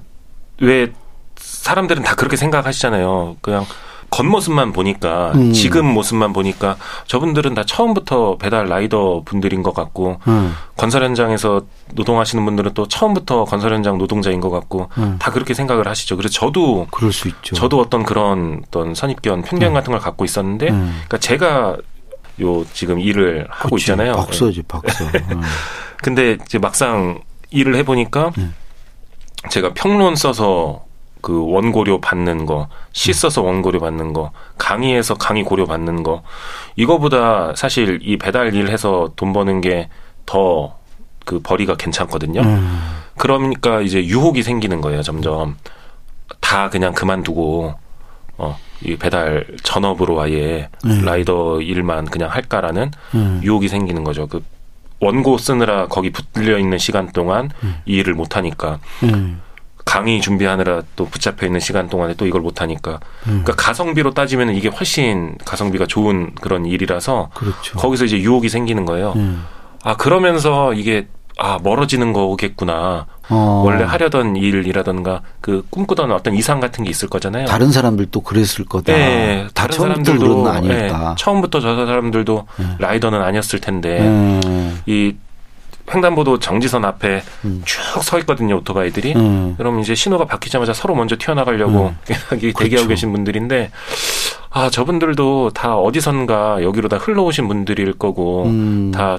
왜 0.61 0.93
사람들은 1.37 2.03
다 2.03 2.17
그렇게 2.17 2.37
생각하시잖아요. 2.37 3.37
그냥 3.41 3.65
겉모습만 4.11 4.73
보니까 4.73 5.33
음. 5.35 5.53
지금 5.53 5.87
모습만 5.87 6.33
보니까 6.33 6.77
저분들은 7.07 7.55
다 7.55 7.65
처음부터 7.65 8.39
배달 8.39 8.67
라이더 8.67 9.23
분들인 9.25 9.63
것 9.63 9.75
같고 9.75 10.21
음. 10.29 10.55
건설 10.77 11.03
현장에서 11.05 11.63
노동하시는 11.95 12.45
분들은 12.45 12.75
또 12.75 12.87
처음부터 12.89 13.45
건설 13.45 13.73
현장 13.73 13.99
노동자인 13.99 14.41
것 14.41 14.51
같고 14.51 14.89
음. 14.99 15.17
다 15.19 15.31
그렇게 15.31 15.55
생각을 15.55 15.87
하시죠. 15.89 16.17
그래서 16.17 16.33
저도 16.33 16.87
그럴 16.91 17.13
수 17.13 17.29
있죠. 17.29 17.55
저도 17.55 17.81
어떤 17.81 18.05
그런 18.05 18.63
어떤 18.67 18.95
선입견 18.95 19.43
편견 19.43 19.75
같은 19.75 19.91
걸 19.93 20.01
갖고 20.01 20.25
있었는데 20.25 20.71
음. 20.71 21.03
그러니까 21.07 21.19
제가 21.19 21.77
요 22.43 22.65
지금 22.73 23.01
일을 23.01 23.47
하고 23.51 23.77
그치. 23.77 23.85
있잖아요. 23.85 24.13
예. 24.13 24.17
박사지 24.17 24.63
박사. 24.69 25.05
음. 25.33 25.43
근데 26.03 26.37
이제 26.45 26.59
막상 26.59 27.21
일을 27.51 27.77
해보니까 27.77 28.33
음. 28.39 28.55
제가 29.51 29.73
평론 29.75 30.17
써서 30.17 30.86
그 31.27 31.45
원고료 31.51 32.01
받는 32.01 32.47
거, 32.47 32.69
시 32.93 33.13
써서 33.13 33.43
원고료 33.43 33.81
받는 33.81 34.13
거, 34.13 34.31
강의에서 34.59 35.15
강의 35.15 35.43
고료 35.43 35.67
받는 35.67 36.05
거, 36.05 36.23
이거보다 36.77 37.53
사실 37.57 37.99
이 38.03 38.17
배달 38.17 38.55
일 38.55 38.69
해서 38.69 39.11
돈 39.17 39.33
버는 39.33 39.61
게 39.61 39.89
더 40.25 40.77
그 41.27 41.41
벌이가 41.41 41.77
괜찮거든요. 41.77 42.41
음. 42.41 42.81
그러니까 43.19 43.81
이제 43.81 44.05
유혹이 44.05 44.43
생기는 44.43 44.81
거예요, 44.81 45.03
점점. 45.03 45.57
다 46.41 46.71
그냥 46.71 46.95
그만두고, 46.95 47.75
어, 48.39 48.59
이 48.83 48.97
배달 48.97 49.45
전업으로 49.65 50.21
아예 50.21 50.69
네. 50.85 51.03
라이더 51.03 51.63
일만 51.63 52.05
그냥 52.07 52.31
할까라는 52.31 52.93
음. 53.15 53.41
유혹이 53.43 53.67
생기는 53.69 54.05
거죠. 54.05 54.29
그 54.29 54.43
원고 55.01 55.37
쓰느라 55.37 55.89
거기 55.89 56.11
붙들려 56.11 56.59
있는 56.59 56.79
시간 56.79 57.11
동안 57.11 57.51
이 57.87 57.97
일을 57.97 58.15
못 58.15 58.37
하니까 58.37 58.79
음. 59.03 59.41
강의 59.87 60.21
준비하느라 60.21 60.83
또 60.97 61.07
붙잡혀 61.07 61.47
있는 61.47 61.61
시간 61.61 61.89
동안에 61.89 62.15
또 62.15 62.27
이걸 62.27 62.43
못 62.43 62.61
하니까 62.61 62.99
음. 63.29 63.43
그러니까 63.45 63.55
가성비로 63.55 64.13
따지면 64.13 64.55
이게 64.55 64.69
훨씬 64.69 65.39
가성비가 65.45 65.87
좋은 65.87 66.35
그런 66.41 66.67
일이라서 66.67 67.31
그렇죠. 67.33 67.79
거기서 67.79 68.05
이제 68.05 68.19
유혹이 68.19 68.49
생기는 68.51 68.85
거예요. 68.85 69.13
음. 69.17 69.47
아 69.85 69.97
그러면서 69.97 70.75
이게 70.75 71.07
아 71.39 71.59
멀어지는 71.63 72.13
거겠구나. 72.13 73.07
어. 73.29 73.63
원래 73.65 73.85
하려던 73.85 74.37
일이라던가 74.37 75.23
그 75.41 75.65
꿈꾸던 75.71 76.11
어떤 76.11 76.35
이상 76.35 76.59
같은 76.59 76.83
게 76.83 76.91
있을 76.91 77.09
거잖아요. 77.09 77.47
다른 77.47 77.71
사람들도 77.71 78.21
그랬을 78.23 78.65
거다. 78.65 78.93
예, 78.93 79.47
다 79.55 79.69
다른 79.69 79.79
사람들도 79.79 80.49
아닐까. 80.49 81.11
예, 81.13 81.15
처음부터 81.17 81.61
저 81.61 81.87
사람들도 81.87 82.47
음. 82.59 82.75
라이더는 82.81 83.23
아니었을 83.23 83.61
텐데 83.61 84.01
음. 84.01 84.81
이 84.87 85.15
횡단보도 85.93 86.39
정지선 86.39 86.85
앞에 86.85 87.23
음. 87.45 87.63
쭉서 87.65 88.19
있거든요 88.21 88.57
오토바이들이. 88.57 89.15
음. 89.15 89.55
그럼 89.57 89.81
이제 89.81 89.95
신호가 89.95 90.25
바뀌자마자 90.27 90.73
서로 90.73 90.95
먼저 90.95 91.17
튀어나가려고 91.19 91.95
여기 92.33 92.53
대기하고 92.53 92.69
그렇죠. 92.69 92.89
계신 92.89 93.13
분들인데 93.13 93.71
아 94.51 94.71
저분들도 94.71 95.51
다 95.51 95.77
어디선가 95.77 96.63
여기로 96.63 96.89
다 96.89 96.97
흘러오신 96.97 97.47
분들일 97.49 97.93
거고 97.95 98.45
음. 98.47 98.91
다 98.93 99.19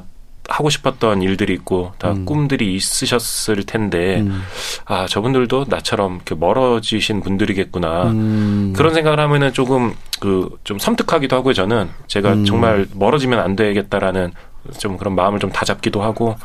하고 0.50 0.70
싶었던 0.70 1.22
일들이 1.22 1.52
있고 1.56 1.92
다 1.98 2.12
음. 2.12 2.24
꿈들이 2.24 2.74
있으셨을 2.74 3.64
텐데 3.66 4.22
음. 4.22 4.42
아 4.86 5.06
저분들도 5.06 5.66
나처럼 5.68 6.16
이렇게 6.16 6.36
멀어지신 6.36 7.22
분들이겠구나 7.22 8.04
음. 8.12 8.74
그런 8.76 8.94
생각을 8.94 9.20
하면은 9.20 9.52
조금 9.54 9.94
그 10.20 10.50
좀 10.64 10.80
섬뜩하기도 10.80 11.36
하고요 11.36 11.54
저는 11.54 11.90
제가 12.08 12.34
음. 12.34 12.46
정말 12.46 12.88
멀어지면 12.94 13.40
안 13.40 13.56
되겠다라는 13.58 14.32
좀 14.78 14.98
그런 14.98 15.16
마음을 15.16 15.40
좀 15.40 15.52
다잡기도 15.52 16.02
하고 16.02 16.36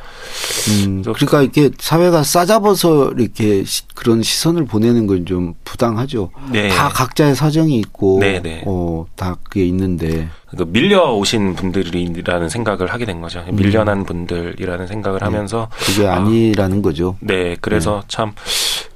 음, 0.71 1.03
그러니까 1.03 1.43
이렇게 1.43 1.71
사회가 1.79 2.23
싸잡아서 2.23 3.13
이렇게 3.19 3.65
시- 3.65 3.83
그런 3.95 4.23
시선을 4.23 4.65
보내는 4.67 5.07
건 5.07 5.25
좀 5.27 5.55
부당하죠. 5.65 6.31
네. 6.51 6.69
다 6.69 6.89
각자의 6.89 7.35
사정이 7.37 7.79
있고, 7.79 8.19
네, 8.21 8.41
네. 8.43 8.63
어, 8.67 9.07
다 9.15 9.37
그게 9.45 9.65
있는데, 9.67 10.29
그 10.57 10.65
밀려오신 10.69 11.55
분들이라는 11.55 12.49
생각을 12.49 12.93
하게 12.93 13.05
된 13.05 13.21
거죠. 13.21 13.45
음. 13.49 13.55
밀려난 13.57 14.05
분들이라는 14.05 14.87
생각을 14.89 15.23
하면서 15.23 15.69
그게 15.79 16.07
아니라는 16.09 16.83
거죠. 16.83 17.17
네, 17.21 17.57
그래서 17.61 18.03
참 18.09 18.33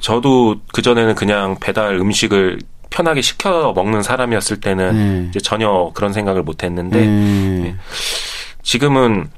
저도 0.00 0.56
그 0.72 0.82
전에는 0.82 1.14
그냥 1.14 1.56
배달 1.60 1.94
음식을 1.96 2.58
편하게 2.90 3.20
시켜 3.22 3.72
먹는 3.74 4.02
사람이었을 4.02 4.60
때는 4.60 4.94
네. 5.22 5.26
이제 5.30 5.38
전혀 5.40 5.90
그런 5.94 6.12
생각을 6.12 6.42
못 6.42 6.64
했는데 6.64 7.06
네. 7.06 7.76
지금은 8.66 9.30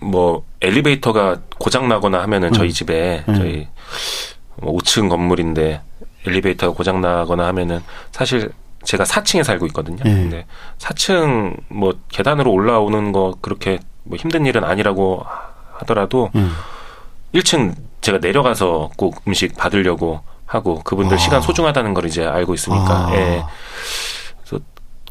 뭐 0.00 0.44
엘리베이터가 0.62 1.40
고장 1.58 1.88
나거나 1.88 2.22
하면은 2.22 2.52
저희 2.52 2.72
집에 2.72 3.22
음. 3.28 3.34
저희 3.34 3.68
뭐 4.56 4.74
5층 4.78 5.10
건물인데 5.10 5.82
엘리베이터가 6.26 6.74
고장 6.74 7.02
나거나 7.02 7.46
하면은 7.48 7.80
사실 8.10 8.50
제가 8.82 9.04
4층에 9.04 9.44
살고 9.44 9.66
있거든요. 9.66 10.02
네. 10.04 10.10
근데 10.10 10.46
4층 10.78 11.60
뭐 11.68 11.92
계단으로 12.08 12.50
올라오는 12.50 13.12
거 13.12 13.36
그렇게 13.42 13.78
뭐 14.04 14.16
힘든 14.16 14.46
일은 14.46 14.64
아니라고 14.64 15.26
하더라도 15.74 16.30
음. 16.34 16.50
1층 17.34 17.74
제가 18.00 18.18
내려가서 18.18 18.90
꼭 18.96 19.22
음식 19.28 19.54
받으려고 19.54 20.22
하고 20.46 20.80
그분들 20.82 21.16
아. 21.16 21.20
시간 21.20 21.42
소중하다는 21.42 21.92
걸 21.92 22.06
이제 22.06 22.24
알고 22.24 22.54
있으니까 22.54 23.08
아. 23.08 23.14
예. 23.14 23.44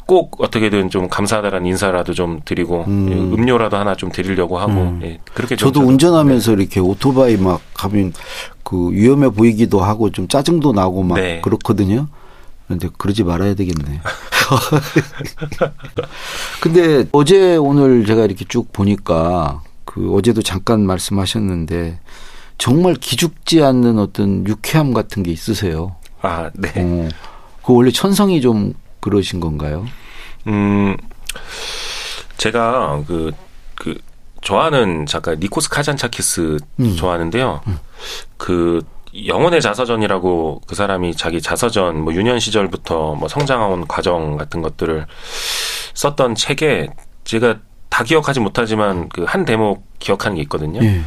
꼭 0.05 0.41
어떻게든 0.41 0.89
좀 0.89 1.07
감사하다는 1.07 1.65
인사라도 1.67 2.13
좀 2.13 2.41
드리고 2.43 2.85
음. 2.87 3.09
예, 3.11 3.15
음료라도 3.15 3.77
하나 3.77 3.95
좀 3.95 4.11
드리려고 4.11 4.57
하고 4.57 4.71
음. 4.73 4.99
예, 5.03 5.19
그렇게 5.33 5.55
좀 5.55 5.67
저도 5.71 5.81
저도- 5.81 5.87
운전하면서 5.87 6.53
이렇게 6.53 6.79
오토바이 6.79 7.37
막 7.37 7.61
가면 7.73 8.13
그 8.63 8.91
위험해 8.91 9.29
보이기도 9.29 9.81
하고 9.81 10.09
좀 10.11 10.27
짜증도 10.27 10.73
나고 10.73 11.03
막 11.03 11.15
네. 11.15 11.41
그렇거든요. 11.41 12.07
근데 12.67 12.87
그러지 12.97 13.23
말아야 13.23 13.53
되겠네. 13.53 13.99
근데 16.61 17.05
어제 17.11 17.55
오늘 17.57 18.05
제가 18.05 18.25
이렇게 18.25 18.45
쭉 18.47 18.71
보니까 18.71 19.61
그 19.85 20.13
어제도 20.15 20.41
잠깐 20.41 20.81
말씀하셨는데 20.85 21.99
정말 22.57 22.93
기죽지 22.95 23.63
않는 23.63 23.99
어떤 23.99 24.45
유쾌함 24.47 24.93
같은 24.93 25.23
게 25.23 25.31
있으세요. 25.31 25.95
아, 26.21 26.49
네. 26.53 26.71
어. 26.77 27.09
그 27.65 27.73
원래 27.73 27.91
천성이 27.91 28.41
좀 28.41 28.73
그러신 29.01 29.39
건가요? 29.39 29.85
음, 30.47 30.95
제가 32.37 33.03
그, 33.07 33.31
그, 33.75 33.97
좋아하는 34.41 35.05
작가 35.05 35.35
니코스 35.35 35.69
카잔차키스 35.69 36.57
음. 36.79 36.95
좋아하는데요. 36.95 37.61
그, 38.37 38.81
영혼의 39.27 39.61
자서전이라고 39.61 40.61
그 40.65 40.73
사람이 40.73 41.15
자기 41.15 41.41
자서전, 41.41 41.99
뭐 42.01 42.13
유년 42.13 42.39
시절부터 42.39 43.15
뭐 43.15 43.27
성장해온 43.27 43.87
과정 43.87 44.37
같은 44.37 44.61
것들을 44.61 45.05
썼던 45.93 46.35
책에 46.35 46.87
제가 47.25 47.57
다 47.89 48.05
기억하지 48.05 48.39
못하지만 48.39 49.09
그 49.09 49.25
한 49.25 49.43
대목 49.43 49.85
기억하는 49.99 50.37
게 50.37 50.41
있거든요. 50.43 50.81
예. 50.81 51.01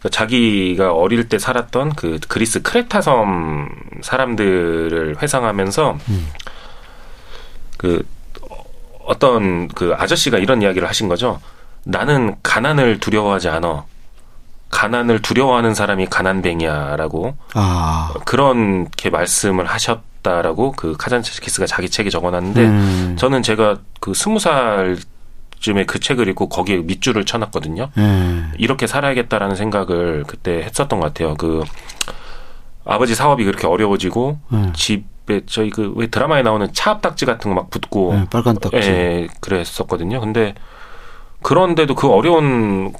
그 0.00 0.08
자기가 0.10 0.92
어릴 0.94 1.28
때 1.28 1.38
살았던 1.38 1.92
그 1.94 2.18
그리스 2.26 2.62
크레타 2.62 3.02
섬 3.02 3.68
사람들을 4.00 5.16
회상하면서 5.22 5.98
음. 6.08 6.28
그 7.82 8.06
어떤 9.04 9.66
그 9.68 9.94
아저씨가 9.98 10.38
이런 10.38 10.62
이야기를 10.62 10.88
하신 10.88 11.08
거죠. 11.08 11.40
나는 11.84 12.36
가난을 12.42 13.00
두려워하지 13.00 13.48
않아. 13.48 13.84
가난을 14.70 15.20
두려워하는 15.20 15.74
사람이 15.74 16.06
가난뱅이야라고 16.06 17.36
아. 17.54 18.14
그렇게 18.24 19.10
말씀을 19.10 19.66
하셨다라고 19.66 20.72
그 20.72 20.96
카잔체키스가 20.96 21.66
자기 21.66 21.90
책에 21.90 22.08
적어놨는데 22.08 22.64
음. 22.64 23.16
저는 23.18 23.42
제가 23.42 23.78
그 24.00 24.14
스무 24.14 24.38
살 24.38 24.96
쯤에 25.60 25.84
그 25.84 26.00
책을 26.00 26.26
읽고 26.28 26.48
거기에 26.48 26.78
밑줄을 26.78 27.24
쳐놨거든요. 27.24 27.90
예. 27.96 28.42
이렇게 28.58 28.86
살아야겠다라는 28.86 29.54
생각을 29.54 30.24
그때 30.26 30.62
했었던 30.62 30.98
것 30.98 31.06
같아요. 31.06 31.34
그 31.36 31.62
아버지 32.84 33.14
사업이 33.14 33.44
그렇게 33.44 33.68
어려워지고 33.68 34.38
예. 34.54 34.72
집에 34.74 35.04
저희 35.46 35.70
그 35.70 35.92
왜 35.96 36.06
드라마에 36.08 36.42
나오는 36.42 36.66
차압딱지 36.72 37.24
같은 37.26 37.50
거 37.50 37.54
막 37.60 37.70
붙고 37.70 38.14
예, 38.14 38.26
빨간 38.30 38.56
딱지. 38.56 38.76
예, 38.76 39.28
그랬었거든요. 39.40 40.20
근데 40.20 40.54
그런데도 41.42 41.94
그 41.94 42.08
어려운 42.08 42.92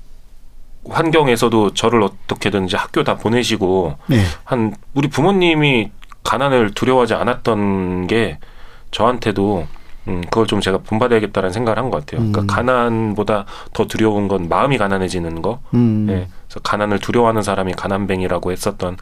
환경에서도 0.88 1.74
저를 1.74 2.02
어떻게든 2.02 2.64
이제 2.66 2.76
학교 2.76 3.04
다 3.04 3.16
보내시고 3.16 3.96
네. 4.06 4.22
한 4.44 4.74
우리 4.94 5.08
부모님이 5.08 5.90
가난을 6.24 6.72
두려워하지 6.74 7.14
않았던 7.14 8.06
게 8.08 8.38
저한테도 8.90 9.66
음, 10.08 10.20
그걸 10.22 10.46
좀 10.48 10.60
제가 10.60 10.78
본받아야겠다는 10.78 11.50
생각을 11.52 11.78
한 11.78 11.88
것 11.90 12.04
같아요. 12.04 12.24
음. 12.26 12.32
그러니까 12.32 12.52
가난보다 12.56 13.44
더 13.72 13.86
두려운 13.86 14.26
건 14.26 14.48
마음이 14.48 14.76
가난해지는 14.76 15.42
거. 15.42 15.60
음. 15.74 16.06
예. 16.10 16.26
그래서 16.48 16.60
가난을 16.64 16.98
두려워하는 16.98 17.42
사람이 17.42 17.74
가난뱅이라고 17.74 18.50
했었던 18.50 18.96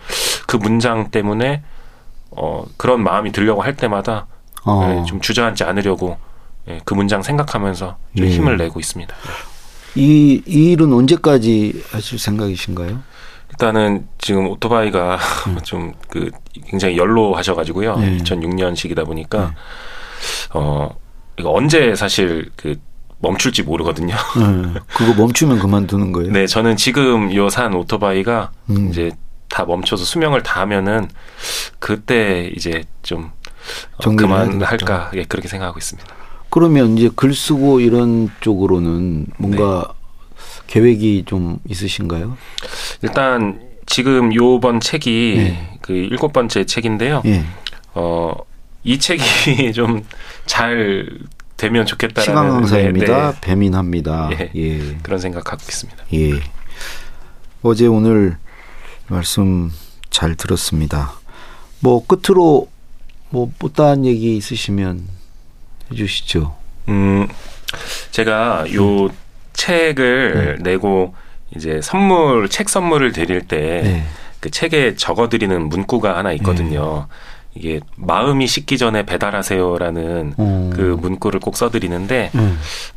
그 0.46 0.56
문장 0.56 1.11
때문에 1.11 1.62
어, 2.30 2.64
그런 2.76 3.02
마음이 3.02 3.32
들려고 3.32 3.62
할 3.62 3.76
때마다 3.76 4.26
어. 4.64 4.98
예, 5.00 5.04
좀 5.06 5.20
주저앉지 5.20 5.64
않으려고 5.64 6.16
예, 6.68 6.80
그 6.84 6.94
문장 6.94 7.22
생각하면서 7.22 7.96
좀 8.16 8.26
예. 8.26 8.30
힘을 8.30 8.56
내고 8.56 8.78
있습니다. 8.80 9.14
이, 9.96 10.42
이 10.46 10.70
일은 10.72 10.92
언제까지 10.92 11.82
하실 11.90 12.18
생각이신가요? 12.18 13.00
일단은 13.50 14.06
지금 14.18 14.46
오토바이가 14.48 15.18
좀그 15.64 16.30
굉장히 16.68 16.96
연로하셔가지고요. 16.96 17.96
네. 17.96 18.16
2006년식이다 18.18 19.04
보니까 19.04 19.54
어 20.54 20.94
이거 21.38 21.52
언제 21.52 21.94
사실 21.96 22.50
그 22.56 22.76
멈출지 23.18 23.64
모르거든요. 23.64 24.14
네. 24.14 24.80
그거 24.94 25.14
멈추면 25.20 25.58
그만두는 25.58 26.12
거예요? 26.12 26.32
네, 26.32 26.46
저는 26.46 26.76
지금 26.76 27.34
요 27.34 27.50
산 27.50 27.74
오토바이가 27.74 28.50
음. 28.70 28.88
이제 28.90 29.10
다 29.50 29.64
멈춰서 29.66 30.04
수명을 30.04 30.42
다 30.42 30.60
하면은 30.62 31.08
그때 31.78 32.50
이제 32.56 32.84
좀 33.02 33.30
어, 33.98 34.10
그만할까 34.16 35.10
예, 35.14 35.24
그렇게 35.24 35.48
생각하고 35.48 35.78
있습니다. 35.78 36.08
그러면 36.48 36.96
이제 36.96 37.10
글 37.14 37.34
쓰고 37.34 37.80
이런 37.80 38.30
쪽으로는 38.40 39.26
뭔가 39.36 39.92
계획이 40.66 41.24
좀 41.26 41.58
있으신가요? 41.68 42.38
일단 43.02 43.60
지금 43.86 44.34
요번 44.34 44.80
책이 44.80 45.34
네. 45.36 45.78
그 45.82 45.92
일곱 45.92 46.32
번째 46.32 46.64
책인데요. 46.64 47.22
예. 47.26 47.44
어, 47.94 48.32
이 48.84 48.98
책이 48.98 49.72
좀 49.74 50.04
잘 50.50 51.06
되면 51.56 51.86
좋겠다라는 51.86 52.24
시간 52.24 52.48
강사입니다. 52.50 53.30
네, 53.30 53.32
네, 53.34 53.40
배민합니다. 53.40 54.30
예. 54.32 54.50
예. 54.56 54.96
그런 55.02 55.20
생각 55.20 55.44
갖고 55.44 55.62
있습니다. 55.68 56.04
예. 56.14 56.40
어제 57.62 57.86
오늘 57.86 58.36
말씀 59.11 59.73
잘 60.09 60.37
들었습니다. 60.37 61.12
뭐 61.81 62.07
끝으로 62.07 62.68
뭐 63.31 63.51
못다한 63.59 64.05
얘기 64.07 64.37
있으시면 64.37 65.03
해주시죠. 65.90 66.57
음, 66.88 67.29
제가 68.12 68.73
요 68.75 69.09
책을 69.53 70.61
내고 70.62 71.14
이제 71.55 71.81
선물 71.83 72.49
책 72.49 72.68
선물을 72.68 73.12
드릴 73.12 73.42
때 73.42 73.83
네. 73.83 74.05
그 74.38 74.51
책에 74.51 74.94
적어드리는 74.94 75.68
문구가 75.68 76.16
하나 76.16 76.33
있거든요. 76.35 77.09
이게 77.55 77.81
마음이 77.96 78.46
식기 78.46 78.79
전에 78.79 79.05
배달하세요라는 79.05 80.35
어. 80.37 80.70
그 80.73 80.96
문구를 81.01 81.40
꼭 81.40 81.57
써드리는데 81.57 82.31
네. 82.33 82.53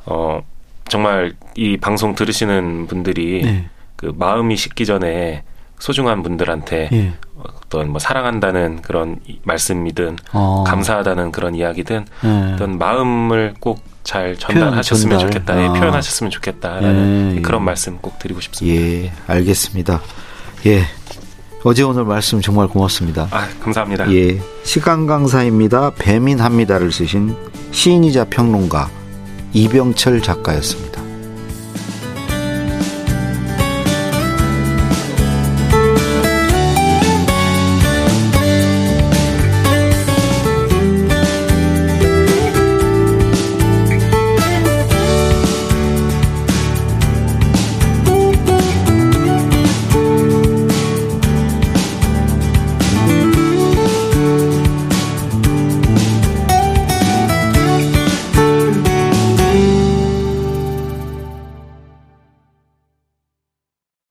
어 0.06 0.43
정말 0.88 1.34
이 1.56 1.78
방송 1.78 2.13
들으시는 2.13 2.86
분들이 2.86 3.41
네. 3.43 3.69
그 3.95 4.13
마음이 4.15 4.56
식기 4.58 4.86
전에 4.86 5.43
소중한 5.83 6.23
분들한테 6.23 6.87
예. 6.93 7.13
어떤 7.35 7.89
뭐 7.89 7.99
사랑한다는 7.99 8.81
그런 8.81 9.19
이- 9.27 9.39
말씀이든 9.43 10.15
어. 10.31 10.63
감사하다는 10.65 11.33
그런 11.33 11.55
이야기든 11.55 12.05
예. 12.23 12.53
어떤 12.53 12.77
마음을 12.77 13.53
꼭 13.59 13.91
잘 14.03 14.35
전달하셨으면 14.35 15.17
전달. 15.17 15.31
좋겠다, 15.31 15.61
예, 15.63 15.67
아. 15.67 15.73
표현하셨으면 15.73 16.29
좋겠다라는 16.29 17.31
예, 17.31 17.37
예. 17.37 17.41
그런 17.41 17.63
말씀 17.63 17.97
꼭 17.99 18.19
드리고 18.19 18.41
싶습니다. 18.41 18.81
예, 18.81 19.11
알겠습니다. 19.27 20.01
예. 20.65 20.83
어제 21.63 21.83
오늘 21.83 22.03
말씀 22.03 22.41
정말 22.41 22.67
고맙습니다. 22.67 23.29
아 23.31 23.47
감사합니다. 23.61 24.11
예. 24.13 24.41
시간 24.63 25.07
강사입니다. 25.07 25.91
배민합니다를 25.97 26.91
쓰신 26.91 27.33
시인이자 27.71 28.25
평론가 28.29 28.89
이병철 29.53 30.21
작가였습니다. 30.21 31.01